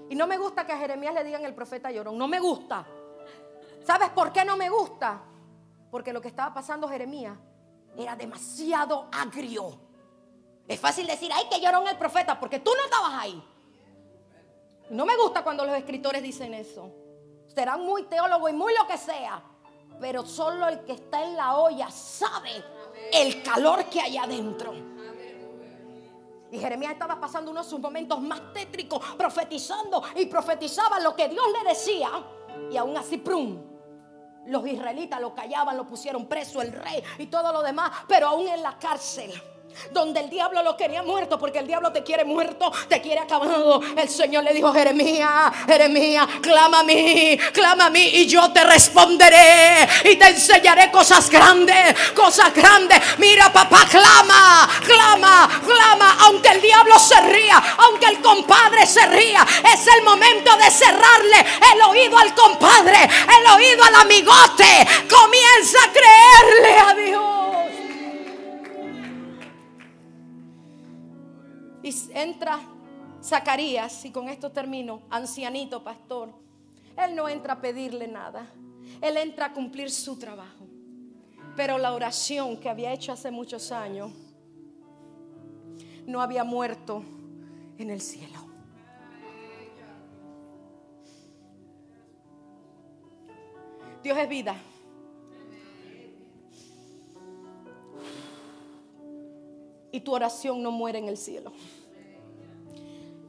Y 0.08 0.14
no 0.14 0.28
me 0.28 0.38
gusta 0.38 0.64
que 0.64 0.72
a 0.72 0.78
Jeremías 0.78 1.12
le 1.12 1.24
digan 1.24 1.44
el 1.44 1.56
profeta 1.56 1.90
llorón. 1.90 2.16
No 2.16 2.28
me 2.28 2.38
gusta. 2.38 2.86
¿Sabes 3.84 4.10
por 4.10 4.32
qué 4.32 4.44
no 4.44 4.56
me 4.56 4.70
gusta? 4.70 5.20
Porque 5.90 6.12
lo 6.12 6.20
que 6.20 6.28
estaba 6.28 6.54
pasando 6.54 6.88
Jeremías 6.88 7.36
era 7.96 8.14
demasiado 8.14 9.08
agrio. 9.10 9.76
Es 10.68 10.78
fácil 10.78 11.08
decir, 11.08 11.32
ay, 11.34 11.46
que 11.50 11.60
lloró 11.60 11.84
el 11.88 11.98
profeta, 11.98 12.38
porque 12.38 12.60
tú 12.60 12.70
no 12.76 12.84
estabas 12.84 13.14
ahí. 13.14 13.44
No 14.90 15.04
me 15.04 15.16
gusta 15.16 15.42
cuando 15.42 15.64
los 15.64 15.76
escritores 15.76 16.22
dicen 16.22 16.54
eso. 16.54 16.92
Serán 17.48 17.84
muy 17.84 18.04
teólogos 18.04 18.50
y 18.50 18.54
muy 18.54 18.72
lo 18.72 18.86
que 18.86 18.98
sea. 18.98 19.42
Pero 20.00 20.24
solo 20.24 20.68
el 20.68 20.84
que 20.84 20.92
está 20.92 21.24
en 21.24 21.36
la 21.36 21.56
olla 21.56 21.90
sabe 21.90 22.62
el 23.12 23.42
calor 23.42 23.86
que 23.86 24.00
hay 24.00 24.16
adentro. 24.16 24.95
Y 26.56 26.58
Jeremías 26.58 26.92
estaba 26.92 27.20
pasando 27.20 27.50
uno 27.50 27.62
de 27.62 27.68
sus 27.68 27.78
momentos 27.78 28.18
más 28.22 28.54
tétricos, 28.54 29.04
profetizando 29.18 30.02
y 30.14 30.24
profetizaba 30.24 30.98
lo 31.00 31.14
que 31.14 31.28
Dios 31.28 31.44
le 31.52 31.68
decía. 31.68 32.08
Y 32.70 32.78
aún 32.78 32.96
así, 32.96 33.18
prum, 33.18 33.62
los 34.46 34.66
israelitas 34.66 35.20
lo 35.20 35.34
callaban, 35.34 35.76
lo 35.76 35.86
pusieron 35.86 36.26
preso 36.26 36.62
el 36.62 36.72
rey 36.72 37.02
y 37.18 37.26
todo 37.26 37.52
lo 37.52 37.62
demás, 37.62 37.92
pero 38.08 38.28
aún 38.28 38.48
en 38.48 38.62
la 38.62 38.78
cárcel 38.78 39.30
donde 39.90 40.20
el 40.20 40.30
diablo 40.30 40.62
lo 40.62 40.76
quería 40.76 41.02
muerto, 41.02 41.38
porque 41.38 41.58
el 41.58 41.66
diablo 41.66 41.92
te 41.92 42.02
quiere 42.02 42.24
muerto, 42.24 42.72
te 42.88 43.00
quiere 43.00 43.20
acabado. 43.20 43.80
El 43.96 44.08
Señor 44.08 44.44
le 44.44 44.52
dijo, 44.52 44.72
Jeremías, 44.72 45.52
Jeremías, 45.66 46.26
clama 46.42 46.80
a 46.80 46.82
mí, 46.82 47.38
clama 47.52 47.86
a 47.86 47.90
mí 47.90 48.02
y 48.02 48.26
yo 48.26 48.50
te 48.52 48.64
responderé 48.64 49.88
y 50.04 50.16
te 50.16 50.28
enseñaré 50.28 50.90
cosas 50.90 51.30
grandes, 51.30 51.94
cosas 52.14 52.54
grandes. 52.54 53.00
Mira, 53.18 53.52
papá, 53.52 53.86
clama, 53.90 54.68
clama, 54.84 55.48
clama, 55.64 56.16
aunque 56.20 56.48
el 56.50 56.60
diablo 56.60 56.98
se 56.98 57.20
ría, 57.22 57.62
aunque 57.78 58.06
el 58.06 58.20
compadre 58.20 58.86
se 58.86 59.06
ría, 59.06 59.46
es 59.72 59.86
el 59.86 60.02
momento 60.04 60.56
de 60.56 60.70
cerrarle 60.70 61.46
el 61.72 61.82
oído 61.82 62.18
al 62.18 62.34
compadre, 62.34 63.04
el 63.04 63.52
oído 63.54 63.84
al 63.84 63.94
amigote. 63.96 64.86
Comienza 65.08 65.78
a 65.84 65.92
creerle 65.92 66.78
a 66.78 66.94
Dios. 66.94 67.45
Y 71.86 71.94
entra 72.14 72.58
Zacarías, 73.22 74.04
y 74.04 74.10
con 74.10 74.28
esto 74.28 74.50
termino, 74.50 75.02
ancianito 75.08 75.84
pastor. 75.84 76.30
Él 76.96 77.14
no 77.14 77.28
entra 77.28 77.52
a 77.52 77.60
pedirle 77.60 78.08
nada. 78.08 78.44
Él 79.00 79.16
entra 79.16 79.46
a 79.46 79.52
cumplir 79.52 79.88
su 79.92 80.18
trabajo. 80.18 80.66
Pero 81.54 81.78
la 81.78 81.92
oración 81.92 82.56
que 82.56 82.68
había 82.68 82.92
hecho 82.92 83.12
hace 83.12 83.30
muchos 83.30 83.70
años 83.70 84.10
no 86.08 86.20
había 86.20 86.42
muerto 86.42 87.04
en 87.78 87.90
el 87.90 88.00
cielo. 88.00 88.40
Dios 94.02 94.18
es 94.18 94.28
vida. 94.28 94.56
Y 99.96 100.00
tu 100.00 100.14
oración 100.14 100.62
no 100.62 100.70
muere 100.70 100.98
en 100.98 101.08
el 101.08 101.16
cielo 101.16 101.52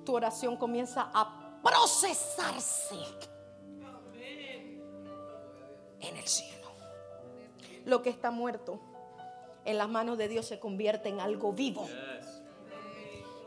tu 0.08 0.16
oración 0.16 0.56
comienza 0.56 1.12
a 1.14 1.60
procesarse 1.62 2.96
en 6.00 6.16
el 6.16 6.26
cielo. 6.26 6.70
Lo 7.84 8.02
que 8.02 8.10
está 8.10 8.32
muerto 8.32 8.80
en 9.66 9.78
las 9.78 9.90
manos 9.90 10.18
de 10.18 10.30
Dios 10.30 10.46
se 10.46 10.62
convierte 10.62 11.10
en 11.10 11.20
algo 11.20 11.52
vivo. 11.52 11.90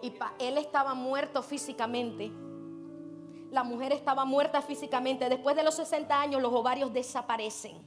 Y 0.02 0.12
él 0.38 0.58
estaba 0.58 0.92
muerto 0.92 1.42
físicamente. 1.42 2.30
La 3.50 3.64
mujer 3.64 3.92
estaba 3.92 4.26
muerta 4.26 4.60
físicamente. 4.60 5.30
Después 5.30 5.56
de 5.56 5.62
los 5.62 5.76
60 5.76 6.20
años 6.20 6.42
los 6.42 6.52
ovarios 6.52 6.92
desaparecen. 6.92 7.80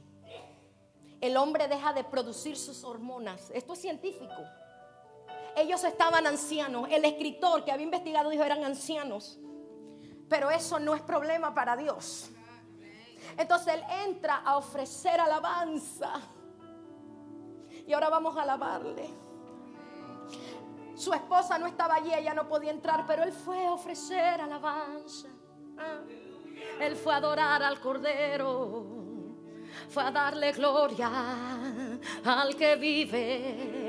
El 1.20 1.36
hombre 1.36 1.68
deja 1.68 1.92
de 1.92 2.02
producir 2.02 2.56
sus 2.56 2.82
hormonas. 2.82 3.52
Esto 3.54 3.74
es 3.74 3.78
científico 3.78 4.42
ellos 5.56 5.82
estaban 5.84 6.26
ancianos. 6.26 6.88
El 6.90 7.04
escritor 7.04 7.64
que 7.64 7.72
había 7.72 7.84
investigado 7.84 8.30
dijo 8.30 8.44
eran 8.44 8.64
ancianos. 8.64 9.38
Pero 10.28 10.50
eso 10.50 10.78
no 10.78 10.94
es 10.94 11.02
problema 11.02 11.54
para 11.54 11.76
Dios. 11.76 12.30
Entonces 13.36 13.74
él 13.74 13.82
entra 14.06 14.36
a 14.36 14.56
ofrecer 14.56 15.20
alabanza. 15.20 16.20
Y 17.86 17.92
ahora 17.92 18.08
vamos 18.08 18.36
a 18.36 18.42
alabarle. 18.42 19.08
Su 20.96 21.12
esposa 21.12 21.58
no 21.58 21.66
estaba 21.66 21.96
allí, 21.96 22.12
ella 22.14 22.34
no 22.34 22.48
podía 22.48 22.70
entrar, 22.70 23.04
pero 23.06 23.24
él 23.24 23.32
fue 23.32 23.66
a 23.66 23.72
ofrecer 23.72 24.40
alabanza. 24.40 25.28
Ah. 25.76 26.00
Él 26.80 26.96
fue 26.96 27.12
a 27.12 27.16
adorar 27.16 27.62
al 27.62 27.80
Cordero 27.80 29.04
fue 29.88 30.02
a 30.02 30.10
darle 30.10 30.52
gloria 30.52 31.10
al 32.24 32.56
que 32.56 32.76
vive 32.76 33.83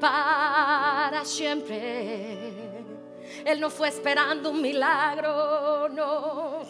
para 0.00 1.24
siempre. 1.24 2.70
Él 3.44 3.60
no 3.60 3.70
fue 3.70 3.88
esperando 3.88 4.50
un 4.50 4.60
milagro, 4.60 5.88
no. 5.88 6.62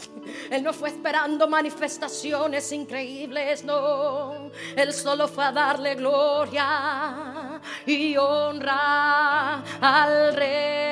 Él 0.50 0.62
no 0.62 0.72
fue 0.72 0.90
esperando 0.90 1.48
manifestaciones 1.48 2.70
increíbles, 2.72 3.64
no. 3.64 4.50
Él 4.76 4.92
solo 4.92 5.26
fue 5.28 5.44
a 5.44 5.52
darle 5.52 5.94
gloria 5.94 7.60
y 7.86 8.16
honra 8.16 9.62
al 9.80 10.34
rey. 10.34 10.89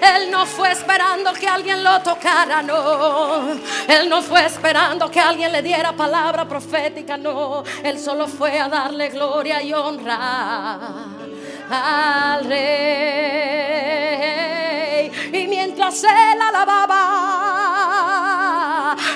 Él 0.00 0.30
no 0.30 0.46
fue 0.46 0.72
esperando 0.72 1.32
que 1.34 1.46
alguien 1.46 1.84
lo 1.84 2.00
tocara, 2.00 2.62
no. 2.62 3.52
Él 3.88 4.08
no 4.08 4.22
fue 4.22 4.46
esperando 4.46 5.10
que 5.10 5.20
alguien 5.20 5.52
le 5.52 5.62
diera 5.62 5.92
palabra 5.92 6.48
profética, 6.48 7.16
no. 7.16 7.62
Él 7.82 7.98
solo 7.98 8.26
fue 8.26 8.58
a 8.58 8.68
darle 8.68 9.10
gloria 9.10 9.62
y 9.62 9.72
honra 9.74 10.88
al 11.70 12.44
rey. 12.44 13.70
Y 15.32 15.46
mientras 15.48 16.02
él 16.04 16.40
alababa, 16.40 16.96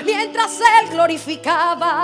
mientras 0.04 0.60
él 0.60 0.90
glorificaba, 0.90 1.94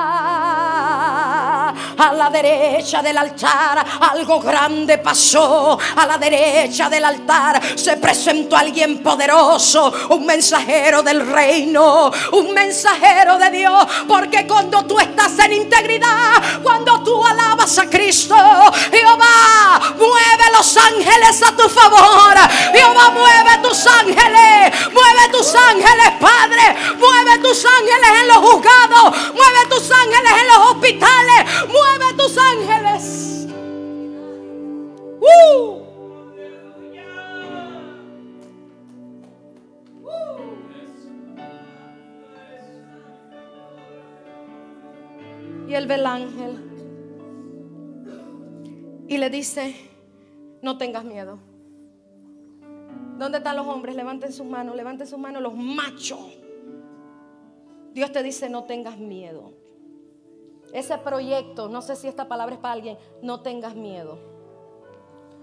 a 2.00 2.12
la 2.12 2.30
derecha 2.30 3.02
del 3.02 3.18
altar 3.18 3.84
algo 4.00 4.40
grande 4.40 4.98
pasó. 4.98 5.78
A 5.96 6.06
la 6.06 6.18
derecha 6.18 6.88
del 6.88 7.04
altar 7.04 7.60
se 7.76 7.96
presentó 7.96 8.56
alguien 8.56 9.02
poderoso, 9.02 9.92
un 10.10 10.26
mensajero 10.26 11.02
del 11.02 11.26
reino, 11.26 12.10
un 12.32 12.52
mensajero 12.52 13.38
de 13.38 13.50
Dios. 13.50 13.86
Porque 14.08 14.46
cuando 14.46 14.84
tú 14.84 14.98
estás 14.98 15.38
en 15.40 15.52
integridad, 15.52 16.60
cuando 16.62 17.02
tú 17.02 17.24
alabas 17.24 17.78
a 17.78 17.88
Cristo, 17.88 18.36
Jehová 18.90 19.80
mueve 19.98 20.44
los 20.56 20.76
ángeles 20.76 21.42
a 21.42 21.56
tu 21.56 21.68
favor. 21.68 22.38
Jehová 22.72 23.10
mueve 23.10 23.58
tus 23.62 23.86
ángeles, 23.86 24.90
mueve 24.92 25.28
tus 25.32 25.54
ángeles, 25.54 26.10
Padre, 26.20 26.96
mueve 26.98 27.38
tus 27.38 27.64
ángeles 27.64 28.20
en 28.20 28.28
los 28.28 28.36
juzgados, 28.38 29.32
mueve 29.34 29.66
tus 29.68 29.90
ángeles 29.90 30.32
en 30.40 30.46
los 30.48 30.70
hospitales, 30.70 31.39
mueve 31.66 32.14
tus 32.16 32.38
ángeles. 32.38 33.46
¡Uh! 35.20 35.80
Y 45.68 45.74
él 45.74 45.86
ve 45.86 45.94
el 45.94 46.06
ángel 46.06 46.70
y 49.06 49.18
le 49.18 49.30
dice, 49.30 49.74
no 50.62 50.78
tengas 50.78 51.04
miedo. 51.04 51.38
¿Dónde 53.18 53.38
están 53.38 53.56
los 53.56 53.66
hombres? 53.66 53.94
Levanten 53.94 54.32
sus 54.32 54.46
manos, 54.46 54.74
levanten 54.74 55.06
sus 55.06 55.18
manos 55.18 55.42
los 55.42 55.54
machos. 55.54 56.38
Dios 57.92 58.10
te 58.12 58.22
dice, 58.22 58.48
no 58.48 58.64
tengas 58.64 58.98
miedo. 58.98 59.59
Ese 60.72 60.98
proyecto, 60.98 61.68
no 61.68 61.82
sé 61.82 61.96
si 61.96 62.06
esta 62.06 62.28
palabra 62.28 62.54
es 62.54 62.60
para 62.60 62.74
alguien, 62.74 62.98
no 63.22 63.40
tengas 63.40 63.74
miedo. 63.74 64.18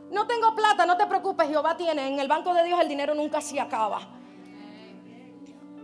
No 0.10 0.26
tengo 0.26 0.56
plata, 0.56 0.86
no 0.86 0.96
te 0.96 1.06
preocupes, 1.06 1.48
Jehová 1.50 1.76
tiene. 1.76 2.08
En 2.08 2.20
el 2.20 2.28
banco 2.28 2.54
de 2.54 2.63
Dios 2.63 2.80
el 2.80 2.88
dinero 2.88 3.13
nunca 3.13 3.42
se 3.42 3.60
acaba. 3.60 4.00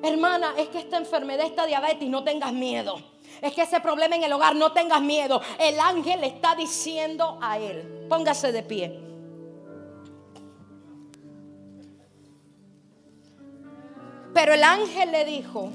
Hermana, 0.01 0.53
es 0.57 0.67
que 0.69 0.79
esta 0.79 0.97
enfermedad, 0.97 1.45
esta 1.45 1.65
diabetes, 1.65 2.09
no 2.09 2.23
tengas 2.23 2.53
miedo. 2.53 2.97
Es 3.41 3.53
que 3.53 3.63
ese 3.63 3.79
problema 3.79 4.15
en 4.15 4.23
el 4.23 4.33
hogar, 4.33 4.55
no 4.55 4.71
tengas 4.71 5.01
miedo. 5.01 5.41
El 5.59 5.79
ángel 5.79 6.21
le 6.21 6.27
está 6.27 6.55
diciendo 6.55 7.37
a 7.41 7.57
él, 7.57 8.05
póngase 8.09 8.51
de 8.51 8.63
pie. 8.63 8.99
Pero 14.33 14.53
el 14.53 14.63
ángel 14.63 15.11
le 15.11 15.25
dijo, 15.25 15.69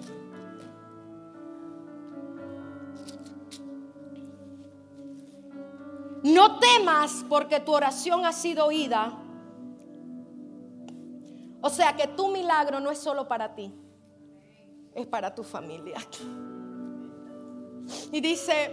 Temas 6.56 7.24
porque 7.28 7.61
tu 7.61 7.72
oración 7.72 8.24
ha 8.24 8.32
sido 8.32 8.66
oída. 8.66 9.12
O 11.61 11.70
sea 11.70 11.96
que 11.96 12.06
tu 12.08 12.28
milagro 12.28 12.80
no 12.80 12.90
es 12.90 12.98
solo 12.98 13.26
para 13.26 13.54
ti, 13.54 13.72
es 14.94 15.06
para 15.06 15.34
tu 15.34 15.42
familia. 15.42 15.98
Y 18.12 18.20
dice 18.20 18.72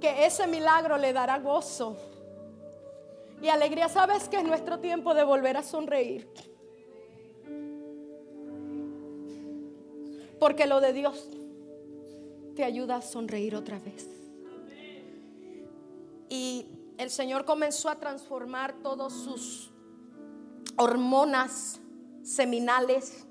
que 0.00 0.26
ese 0.26 0.46
milagro 0.46 0.96
le 0.98 1.12
dará 1.12 1.38
gozo 1.38 1.96
Y 3.40 3.48
alegría, 3.48 3.88
¿sabes 3.88 4.28
que 4.28 4.36
es 4.36 4.44
nuestro 4.44 4.78
tiempo 4.78 5.14
de 5.14 5.24
volver 5.24 5.56
a 5.56 5.62
sonreír? 5.64 6.28
Porque 10.38 10.66
lo 10.66 10.80
de 10.80 10.92
Dios 10.92 11.28
te 12.54 12.64
ayuda 12.64 12.96
a 12.96 13.02
sonreír 13.02 13.56
otra 13.56 13.78
vez. 13.80 14.21
Y 16.32 16.66
el 16.96 17.10
Señor 17.10 17.44
comenzó 17.44 17.90
a 17.90 17.96
transformar 17.96 18.72
todos 18.82 19.12
sus 19.12 19.70
hormonas 20.76 21.78
seminales. 22.22 23.26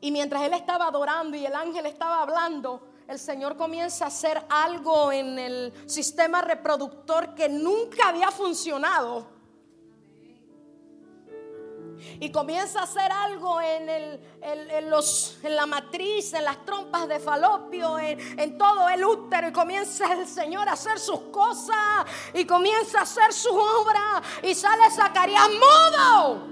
Y 0.00 0.10
mientras 0.10 0.42
él 0.42 0.54
estaba 0.54 0.88
adorando 0.88 1.36
y 1.36 1.46
el 1.46 1.54
ángel 1.54 1.86
estaba 1.86 2.20
hablando, 2.20 2.88
el 3.06 3.20
Señor 3.20 3.56
comienza 3.56 4.06
a 4.06 4.08
hacer 4.08 4.44
algo 4.48 5.12
en 5.12 5.38
el 5.38 5.72
sistema 5.86 6.42
reproductor 6.42 7.36
que 7.36 7.48
nunca 7.48 8.08
había 8.08 8.32
funcionado 8.32 9.28
y 12.20 12.30
comienza 12.30 12.80
a 12.80 12.82
hacer 12.84 13.10
algo 13.10 13.60
en, 13.60 13.88
el, 13.88 14.90
los, 14.90 15.38
en 15.42 15.56
la 15.56 15.66
matriz, 15.66 16.32
en 16.34 16.44
las 16.44 16.64
trompas 16.64 17.08
de 17.08 17.20
falopio, 17.20 17.98
en, 17.98 18.58
todo 18.58 18.88
el 18.88 19.04
útero. 19.04 19.48
Y 19.48 19.52
comienza 19.52 20.12
el 20.12 20.26
Señor 20.26 20.68
a 20.68 20.72
hacer 20.72 20.98
sus 20.98 21.20
cosas 21.32 22.06
y 22.34 22.44
comienza 22.44 23.00
a 23.00 23.02
hacer 23.02 23.32
su 23.32 23.50
obra. 23.50 24.22
Y 24.42 24.54
sale 24.54 24.90
Zacarías 24.90 25.48
mudo, 25.48 26.46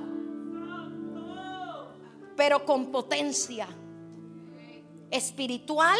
pero 2.37 2.65
con 2.65 2.91
potencia 2.91 3.69
espiritual 5.11 5.99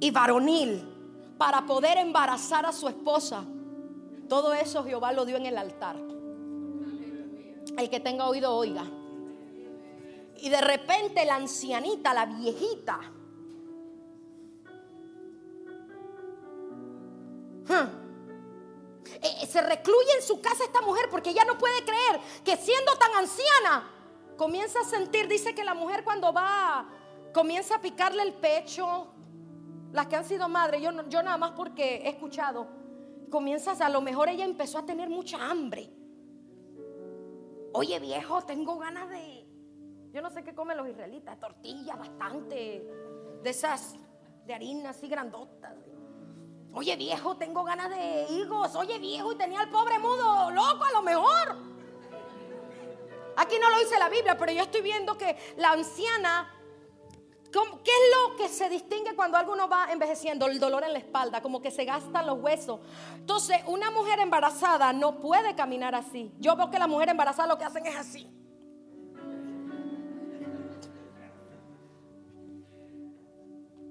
y 0.00 0.10
varonil 0.10 0.92
para 1.38 1.66
poder 1.66 1.98
embarazar 1.98 2.66
a 2.66 2.72
su 2.72 2.88
esposa. 2.88 3.44
Todo 4.28 4.54
eso 4.54 4.84
Jehová 4.84 5.12
lo 5.12 5.24
dio 5.24 5.36
en 5.36 5.46
el 5.46 5.58
altar. 5.58 6.15
El 7.76 7.90
que 7.90 8.00
tenga 8.00 8.28
oído, 8.28 8.54
oiga. 8.54 8.84
Y 10.38 10.48
de 10.48 10.60
repente 10.60 11.24
la 11.24 11.36
ancianita, 11.36 12.12
la 12.14 12.26
viejita, 12.26 13.00
eh, 19.22 19.46
se 19.46 19.62
recluye 19.62 20.12
en 20.16 20.22
su 20.22 20.40
casa 20.40 20.64
esta 20.64 20.80
mujer 20.82 21.08
porque 21.10 21.30
ella 21.30 21.44
no 21.44 21.58
puede 21.58 21.82
creer 21.84 22.20
que 22.44 22.56
siendo 22.56 22.96
tan 22.96 23.14
anciana, 23.14 23.90
comienza 24.36 24.80
a 24.80 24.84
sentir, 24.84 25.26
dice 25.28 25.54
que 25.54 25.64
la 25.64 25.74
mujer 25.74 26.04
cuando 26.04 26.32
va, 26.32 26.86
comienza 27.32 27.76
a 27.76 27.80
picarle 27.80 28.22
el 28.22 28.34
pecho, 28.34 29.08
las 29.92 30.06
que 30.06 30.16
han 30.16 30.24
sido 30.24 30.48
madres, 30.48 30.82
yo, 30.82 30.90
yo 31.08 31.22
nada 31.22 31.38
más 31.38 31.52
porque 31.52 32.02
he 32.04 32.10
escuchado, 32.10 32.66
comienzas, 33.30 33.80
a 33.80 33.88
lo 33.88 34.00
mejor 34.00 34.28
ella 34.28 34.44
empezó 34.44 34.78
a 34.78 34.86
tener 34.86 35.08
mucha 35.08 35.38
hambre. 35.50 35.90
Oye 37.72 37.98
viejo, 38.00 38.42
tengo 38.42 38.78
ganas 38.78 39.08
de, 39.10 39.46
yo 40.12 40.22
no 40.22 40.30
sé 40.30 40.42
qué 40.42 40.54
comen 40.54 40.76
los 40.76 40.88
israelitas, 40.88 41.38
tortillas 41.38 41.98
bastante, 41.98 42.88
de 43.42 43.50
esas 43.50 43.94
de 44.46 44.54
harina 44.54 44.90
así 44.90 45.08
grandotas. 45.08 45.74
Oye 46.72 46.96
viejo, 46.96 47.36
tengo 47.36 47.64
ganas 47.64 47.90
de 47.90 48.26
higos. 48.30 48.74
Oye 48.76 48.98
viejo, 48.98 49.32
y 49.32 49.36
tenía 49.36 49.60
al 49.60 49.70
pobre 49.70 49.98
mudo 49.98 50.50
loco 50.50 50.84
a 50.84 50.92
lo 50.92 51.02
mejor. 51.02 51.56
Aquí 53.36 53.56
no 53.60 53.70
lo 53.70 53.78
dice 53.78 53.98
la 53.98 54.08
Biblia, 54.08 54.36
pero 54.38 54.52
yo 54.52 54.62
estoy 54.62 54.82
viendo 54.82 55.16
que 55.16 55.36
la 55.56 55.72
anciana 55.72 56.55
¿Qué 57.62 57.90
es 57.90 58.30
lo 58.30 58.36
que 58.36 58.48
se 58.48 58.68
distingue 58.68 59.14
cuando 59.14 59.36
alguno 59.36 59.68
va 59.68 59.92
envejeciendo? 59.92 60.46
El 60.46 60.58
dolor 60.58 60.84
en 60.84 60.92
la 60.92 60.98
espalda, 60.98 61.40
como 61.40 61.62
que 61.62 61.70
se 61.70 61.84
gastan 61.84 62.26
los 62.26 62.38
huesos. 62.40 62.80
Entonces, 63.14 63.58
una 63.66 63.90
mujer 63.90 64.18
embarazada 64.20 64.92
no 64.92 65.20
puede 65.20 65.54
caminar 65.54 65.94
así. 65.94 66.32
Yo 66.38 66.56
veo 66.56 66.70
que 66.70 66.78
la 66.78 66.86
mujer 66.86 67.08
embarazada 67.08 67.48
lo 67.48 67.58
que 67.58 67.64
hacen 67.64 67.86
es 67.86 67.96
así. 67.96 68.28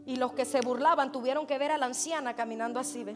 Y 0.06 0.18
los 0.18 0.34
que 0.34 0.46
se 0.46 0.62
burlaban 0.62 1.12
tuvieron 1.12 1.48
que 1.48 1.58
ver 1.58 1.72
a 1.72 1.78
la 1.78 1.88
anciana 1.88 2.36
caminando 2.36 2.80
así, 2.80 3.04
¿ve? 3.04 3.16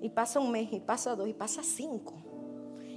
Y 0.00 0.08
pasa 0.08 0.40
un 0.40 0.50
mes, 0.50 0.72
y 0.72 0.80
pasa 0.80 1.14
dos, 1.14 1.28
y 1.28 1.34
pasa 1.34 1.62
cinco, 1.62 2.14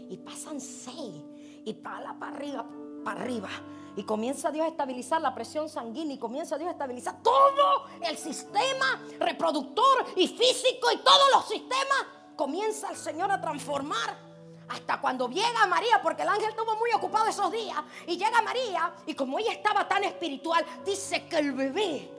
y 0.10 0.18
pasan 0.18 0.62
seis, 0.62 1.22
y 1.66 1.74
pala 1.74 2.18
para 2.18 2.34
arriba, 2.34 2.66
para 3.04 3.22
arriba. 3.22 3.50
Y 3.96 4.04
comienza 4.04 4.50
Dios 4.50 4.66
a 4.66 4.70
estabilizar 4.70 5.22
la 5.22 5.36
presión 5.36 5.70
sanguínea 5.70 6.16
y 6.16 6.20
comienza 6.20 6.58
Dios 6.58 6.70
a 6.70 6.72
estabilizar 6.72 7.22
todo 7.22 7.86
el 8.02 8.18
sistema 8.18 9.00
reproductor 9.20 10.06
y 10.16 10.28
físico 10.28 10.92
y 10.92 10.98
todos 10.98 11.30
los 11.34 11.48
sistemas. 11.48 12.06
Comienza 12.36 12.90
el 12.90 12.98
Señor 12.98 13.32
a 13.32 13.40
transformar. 13.40 14.34
Hasta 14.70 15.00
cuando 15.00 15.30
llega 15.30 15.68
María, 15.68 16.02
porque 16.02 16.24
el 16.24 16.30
ángel 16.30 16.50
estuvo 16.50 16.76
muy 16.78 16.90
ocupado 16.94 17.28
esos 17.28 17.52
días, 17.52 17.78
y 18.08 18.18
llega 18.18 18.42
María, 18.42 18.94
y 19.06 19.14
como 19.14 19.38
ella 19.38 19.52
estaba 19.52 19.88
tan 19.88 20.04
espiritual, 20.06 20.66
dice 20.84 21.28
que 21.28 21.38
el 21.38 21.52
bebé 21.52 22.10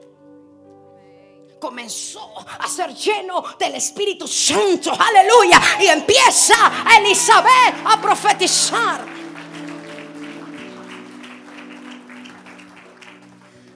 comenzó 1.59 2.33
a 2.59 2.67
ser 2.67 2.93
lleno 2.93 3.43
del 3.57 3.75
Espíritu 3.75 4.27
Santo, 4.27 4.93
aleluya, 4.97 5.59
y 5.81 5.87
empieza 5.87 6.53
Elizabeth 6.99 7.75
a 7.85 7.99
profetizar. 7.99 9.24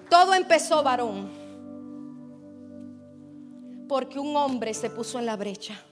Todo 0.09 0.33
empezó 0.33 0.83
varón. 0.83 1.29
Porque 3.87 4.19
un 4.19 4.35
hombre 4.35 4.73
se 4.73 4.89
puso 4.89 5.19
en 5.19 5.25
la 5.25 5.35
brecha. 5.35 5.83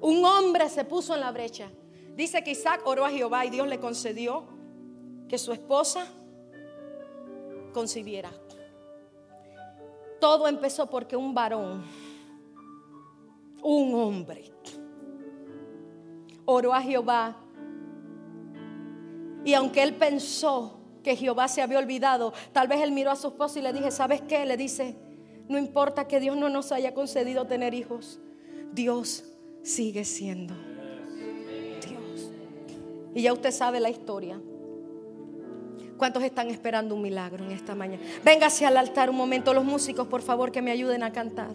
Un 0.00 0.24
hombre 0.24 0.68
se 0.68 0.84
puso 0.84 1.14
en 1.14 1.20
la 1.20 1.32
brecha. 1.32 1.70
Dice 2.14 2.42
que 2.42 2.52
Isaac 2.52 2.82
oró 2.84 3.04
a 3.04 3.10
Jehová 3.10 3.44
y 3.44 3.50
Dios 3.50 3.68
le 3.68 3.80
concedió 3.80 4.44
que 5.28 5.38
su 5.38 5.52
esposa 5.52 6.06
concibiera. 7.72 8.30
Todo 10.20 10.48
empezó 10.48 10.88
porque 10.88 11.16
un 11.16 11.34
varón, 11.34 11.84
un 13.62 13.94
hombre, 13.94 14.50
oró 16.44 16.72
a 16.72 16.80
Jehová. 16.80 17.36
Y 19.44 19.54
aunque 19.54 19.82
él 19.82 19.94
pensó 19.94 20.75
que 21.06 21.14
Jehová 21.14 21.46
se 21.46 21.62
había 21.62 21.78
olvidado. 21.78 22.32
Tal 22.52 22.66
vez 22.66 22.80
él 22.80 22.90
miró 22.90 23.12
a 23.12 23.16
su 23.16 23.28
esposo 23.28 23.60
y 23.60 23.62
le 23.62 23.72
dije, 23.72 23.92
¿sabes 23.92 24.22
qué? 24.22 24.44
Le 24.44 24.56
dice, 24.56 24.96
no 25.48 25.56
importa 25.56 26.08
que 26.08 26.18
Dios 26.18 26.36
no 26.36 26.48
nos 26.48 26.72
haya 26.72 26.94
concedido 26.94 27.46
tener 27.46 27.74
hijos, 27.74 28.18
Dios 28.72 29.22
sigue 29.62 30.04
siendo 30.04 30.52
Dios. 31.88 32.32
Y 33.14 33.22
ya 33.22 33.32
usted 33.32 33.52
sabe 33.52 33.78
la 33.78 33.88
historia. 33.88 34.40
¿Cuántos 35.96 36.24
están 36.24 36.50
esperando 36.50 36.96
un 36.96 37.02
milagro 37.02 37.44
en 37.44 37.52
esta 37.52 37.76
mañana? 37.76 38.02
Véngase 38.24 38.66
al 38.66 38.76
altar 38.76 39.08
un 39.08 39.16
momento, 39.16 39.54
los 39.54 39.64
músicos, 39.64 40.08
por 40.08 40.22
favor, 40.22 40.50
que 40.50 40.60
me 40.60 40.72
ayuden 40.72 41.04
a 41.04 41.12
cantar. 41.12 41.54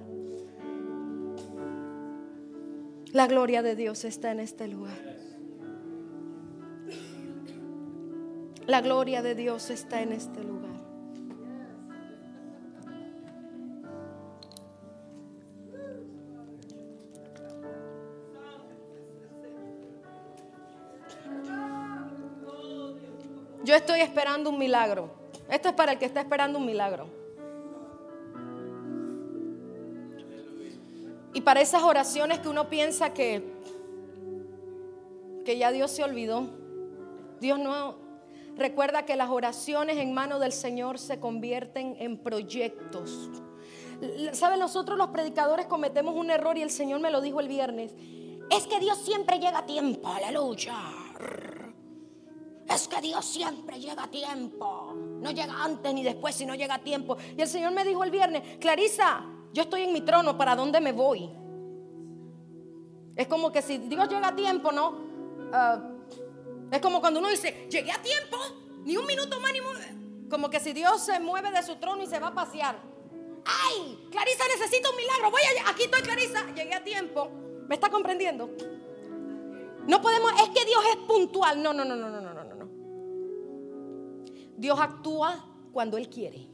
La 3.11 3.27
gloria 3.27 3.61
de 3.61 3.75
Dios 3.75 4.05
está 4.05 4.31
en 4.31 4.39
este 4.39 4.69
lugar. 4.69 5.10
La 8.67 8.81
gloria 8.81 9.21
de 9.21 9.35
Dios 9.35 9.69
está 9.69 10.01
en 10.01 10.13
este 10.13 10.43
lugar. 10.43 10.71
Yo 23.63 23.75
estoy 23.75 24.01
esperando 24.01 24.49
un 24.49 24.57
milagro. 24.57 25.09
Esto 25.49 25.69
es 25.69 25.75
para 25.75 25.93
el 25.93 25.99
que 25.99 26.05
está 26.05 26.21
esperando 26.21 26.59
un 26.59 26.65
milagro. 26.65 27.07
Y 31.33 31.41
para 31.41 31.61
esas 31.61 31.81
oraciones 31.83 32.39
que 32.39 32.49
uno 32.49 32.69
piensa 32.69 33.13
que, 33.13 33.43
que 35.45 35.57
ya 35.57 35.71
Dios 35.71 35.91
se 35.91 36.03
olvidó, 36.03 36.49
Dios 37.39 37.57
no, 37.59 37.95
Recuerda 38.55 39.05
que 39.05 39.15
las 39.15 39.29
oraciones 39.29 39.97
en 39.97 40.13
manos 40.13 40.39
del 40.39 40.51
Señor 40.51 40.99
se 40.99 41.19
convierten 41.19 41.95
en 41.99 42.17
proyectos. 42.17 43.29
¿Saben? 44.33 44.59
Nosotros 44.59 44.97
los 44.97 45.09
predicadores 45.09 45.67
cometemos 45.67 46.15
un 46.15 46.31
error 46.31 46.57
y 46.57 46.61
el 46.61 46.71
Señor 46.71 46.99
me 46.99 47.11
lo 47.11 47.21
dijo 47.21 47.39
el 47.39 47.47
viernes. 47.47 47.93
Es 48.49 48.67
que 48.67 48.79
Dios 48.79 48.97
siempre 48.97 49.39
llega 49.39 49.59
a 49.59 49.65
tiempo, 49.65 50.07
aleluya. 50.07 50.75
Es 52.67 52.87
que 52.87 53.01
Dios 53.01 53.25
siempre 53.25 53.79
llega 53.79 54.03
a 54.03 54.07
tiempo. 54.07 54.93
No 54.95 55.31
llega 55.31 55.63
antes 55.63 55.93
ni 55.93 56.03
después, 56.03 56.35
sino 56.35 56.55
llega 56.55 56.75
a 56.75 56.79
tiempo. 56.79 57.17
Y 57.37 57.41
el 57.41 57.47
Señor 57.47 57.71
me 57.73 57.83
dijo 57.83 58.03
el 58.03 58.11
viernes, 58.11 58.57
Clarisa, 58.59 59.25
yo 59.53 59.63
estoy 59.63 59.83
en 59.83 59.93
mi 59.93 60.01
trono, 60.01 60.37
¿para 60.37 60.55
dónde 60.55 60.81
me 60.81 60.91
voy? 60.91 61.29
Es 63.15 63.27
como 63.27 63.51
que 63.51 63.61
si 63.61 63.77
Dios 63.77 64.09
llega 64.09 64.29
a 64.29 64.35
tiempo, 64.35 64.71
¿no? 64.71 64.95
Ah, 65.53 65.90
es 66.71 66.81
como 66.81 67.01
cuando 67.01 67.19
uno 67.19 67.29
dice, 67.29 67.67
llegué 67.69 67.91
a 67.91 68.01
tiempo, 68.01 68.37
ni 68.85 68.95
un 68.95 69.05
minuto 69.05 69.39
más, 69.39 69.51
ni 69.51 70.29
Como 70.29 70.49
que 70.49 70.59
si 70.59 70.71
Dios 70.71 71.01
se 71.03 71.19
mueve 71.19 71.51
de 71.51 71.61
su 71.63 71.75
trono 71.75 72.01
y 72.01 72.07
se 72.07 72.17
va 72.17 72.27
a 72.27 72.33
pasear. 72.33 72.79
¡Ay! 73.45 74.07
Clarisa 74.09 74.43
necesita 74.57 74.89
un 74.89 74.95
milagro. 74.95 75.31
Voy 75.31 75.41
a, 75.41 75.69
aquí 75.69 75.83
estoy 75.83 76.01
Clarisa. 76.01 76.45
Llegué 76.55 76.73
a 76.73 76.83
tiempo. 76.83 77.29
¿Me 77.67 77.75
está 77.75 77.89
comprendiendo? 77.89 78.49
No 79.87 80.01
podemos, 80.01 80.31
es 80.41 80.49
que 80.49 80.65
Dios 80.65 80.81
es 80.91 80.97
puntual. 81.07 81.61
No, 81.61 81.73
no, 81.73 81.83
no, 81.83 81.95
no, 81.95 82.09
no, 82.09 82.21
no, 82.21 82.33
no, 82.33 82.55
no. 82.55 82.69
Dios 84.55 84.79
actúa 84.79 85.45
cuando 85.73 85.97
Él 85.97 86.07
quiere. 86.09 86.47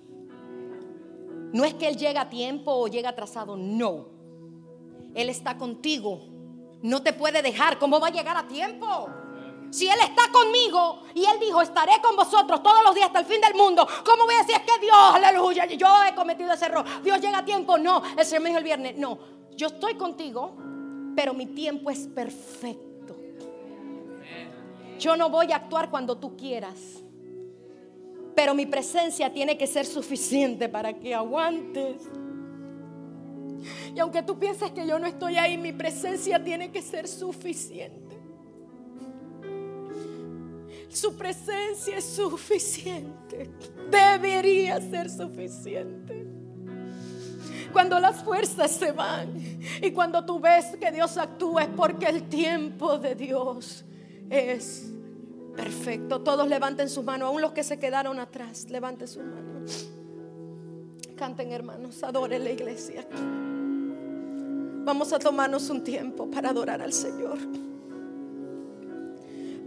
No 1.53 1.63
es 1.63 1.75
que 1.75 1.87
Él 1.87 1.97
llega 1.97 2.21
a 2.21 2.29
tiempo 2.29 2.71
o 2.71 2.87
llega 2.87 3.09
atrasado, 3.09 3.55
no. 3.55 4.09
Él 5.13 5.29
está 5.29 5.57
contigo. 5.57 6.21
No 6.81 7.03
te 7.03 7.13
puede 7.13 7.41
dejar. 7.41 7.77
¿Cómo 7.79 7.99
va 7.99 8.07
a 8.07 8.11
llegar 8.11 8.37
a 8.37 8.47
tiempo? 8.47 9.09
Si 9.69 9.87
Él 9.87 9.97
está 10.01 10.31
conmigo 10.31 11.03
y 11.13 11.25
Él 11.25 11.39
dijo, 11.39 11.61
estaré 11.61 11.93
con 12.01 12.15
vosotros 12.15 12.63
todos 12.63 12.83
los 12.83 12.95
días 12.95 13.07
hasta 13.07 13.19
el 13.19 13.25
fin 13.25 13.41
del 13.41 13.55
mundo, 13.55 13.87
¿cómo 14.05 14.25
voy 14.25 14.35
a 14.35 14.39
decir 14.39 14.55
es 14.55 14.61
que 14.61 14.79
Dios, 14.79 14.95
aleluya, 14.95 15.65
yo 15.65 15.87
he 16.09 16.15
cometido 16.15 16.53
ese 16.53 16.65
error? 16.65 16.85
Dios 17.03 17.19
llega 17.19 17.39
a 17.39 17.45
tiempo. 17.45 17.77
No, 17.77 18.01
el 18.17 18.25
Señor 18.25 18.43
me 18.43 18.49
dijo 18.49 18.59
el 18.59 18.63
viernes, 18.63 18.97
no, 18.97 19.19
yo 19.55 19.67
estoy 19.67 19.95
contigo, 19.95 20.55
pero 21.15 21.33
mi 21.33 21.47
tiempo 21.47 21.89
es 21.89 22.07
perfecto. 22.07 23.15
Yo 24.99 25.15
no 25.15 25.29
voy 25.29 25.51
a 25.51 25.57
actuar 25.57 25.89
cuando 25.89 26.17
tú 26.17 26.35
quieras, 26.37 27.03
pero 28.35 28.53
mi 28.53 28.65
presencia 28.65 29.31
tiene 29.33 29.57
que 29.57 29.67
ser 29.67 29.85
suficiente 29.85 30.69
para 30.69 30.93
que 30.93 31.13
aguantes. 31.13 32.03
Y 33.93 33.99
aunque 33.99 34.21
tú 34.23 34.37
pienses 34.37 34.71
que 34.71 34.87
yo 34.87 34.99
no 34.99 35.07
estoy 35.07 35.37
ahí, 35.37 35.57
mi 35.57 35.73
presencia 35.73 36.43
tiene 36.43 36.71
que 36.71 36.81
ser 36.81 37.07
suficiente. 37.07 38.06
Su 40.99 41.15
presencia 41.15 41.97
es 41.97 42.05
suficiente. 42.05 43.51
Debería 43.91 44.81
ser 44.81 45.11
suficiente. 45.11 46.25
Cuando 47.71 47.99
las 47.99 48.23
fuerzas 48.23 48.71
se 48.71 48.91
van 48.93 49.37
y 49.79 49.91
cuando 49.91 50.25
tú 50.25 50.39
ves 50.39 50.65
que 50.79 50.91
Dios 50.91 51.17
actúa 51.17 51.63
es 51.63 51.69
porque 51.69 52.07
el 52.07 52.23
tiempo 52.23 52.97
de 52.97 53.13
Dios 53.13 53.85
es 54.27 54.87
perfecto. 55.55 56.21
Todos 56.23 56.47
levanten 56.47 56.89
sus 56.89 57.03
manos, 57.03 57.27
aún 57.27 57.43
los 57.43 57.51
que 57.51 57.63
se 57.63 57.77
quedaron 57.77 58.19
atrás, 58.19 58.67
levanten 58.67 59.07
sus 59.07 59.23
manos. 59.23 59.89
Canten 61.15 61.51
hermanos, 61.51 62.01
adoren 62.01 62.43
la 62.43 62.49
iglesia. 62.49 63.07
Vamos 64.83 65.13
a 65.13 65.19
tomarnos 65.19 65.69
un 65.69 65.83
tiempo 65.83 66.31
para 66.31 66.49
adorar 66.49 66.81
al 66.81 66.93
Señor. 66.93 67.37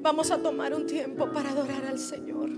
Vamos 0.02 0.30
a 0.30 0.38
tomar 0.38 0.74
un 0.74 0.86
tiempo 0.86 1.30
para 1.30 1.50
adorar 1.50 1.84
al 1.86 1.98
Señor. 1.98 2.48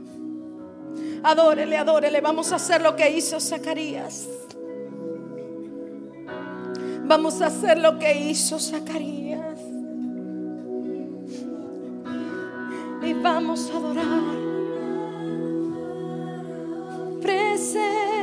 Adórele, 1.25 1.77
adórele. 1.77 2.21
Vamos 2.21 2.53
a 2.53 2.57
hacer 2.57 2.83
lo 2.83 2.95
que 2.95 3.11
hizo 3.11 3.41
Zacarías. 3.41 4.29
Vamos 7.05 7.43
a 7.43 7.47
hacer 7.47 7.79
lo 7.79 7.99
que 7.99 8.31
hizo 8.31 8.59
Zacarías. 8.61 9.61
Y 13.03 13.13
vamos 13.15 13.71
a 13.71 13.77
adorar. 13.77 14.23
Preser. 17.21 18.23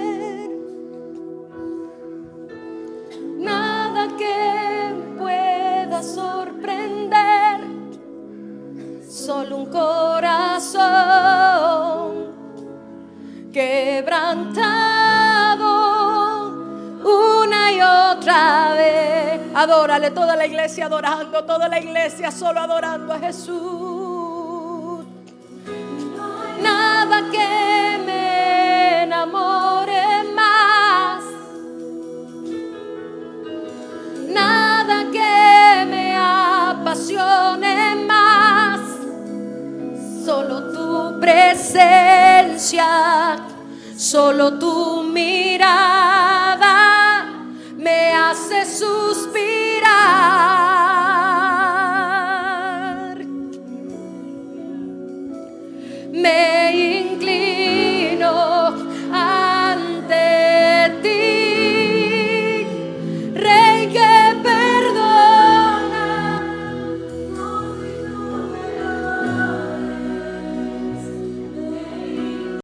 Solo 9.30 9.58
un 9.58 9.68
corazón 9.68 10.80
quebrantado 13.54 14.50
una 17.04 17.72
y 17.72 17.80
otra 17.80 18.74
vez. 18.74 19.40
Adórale 19.54 20.10
toda 20.10 20.36
la 20.36 20.48
iglesia 20.48 20.88
adorando, 20.88 21.46
toda 21.46 21.68
la 21.68 21.80
iglesia 21.80 22.32
solo 22.32 22.60
adorando 22.60 23.14
a 23.14 23.20
Jesús. 23.20 25.06
Nada 26.64 27.30
que 27.30 27.79
solo 44.10 44.58
tu 44.58 45.04
mirada 45.04 45.99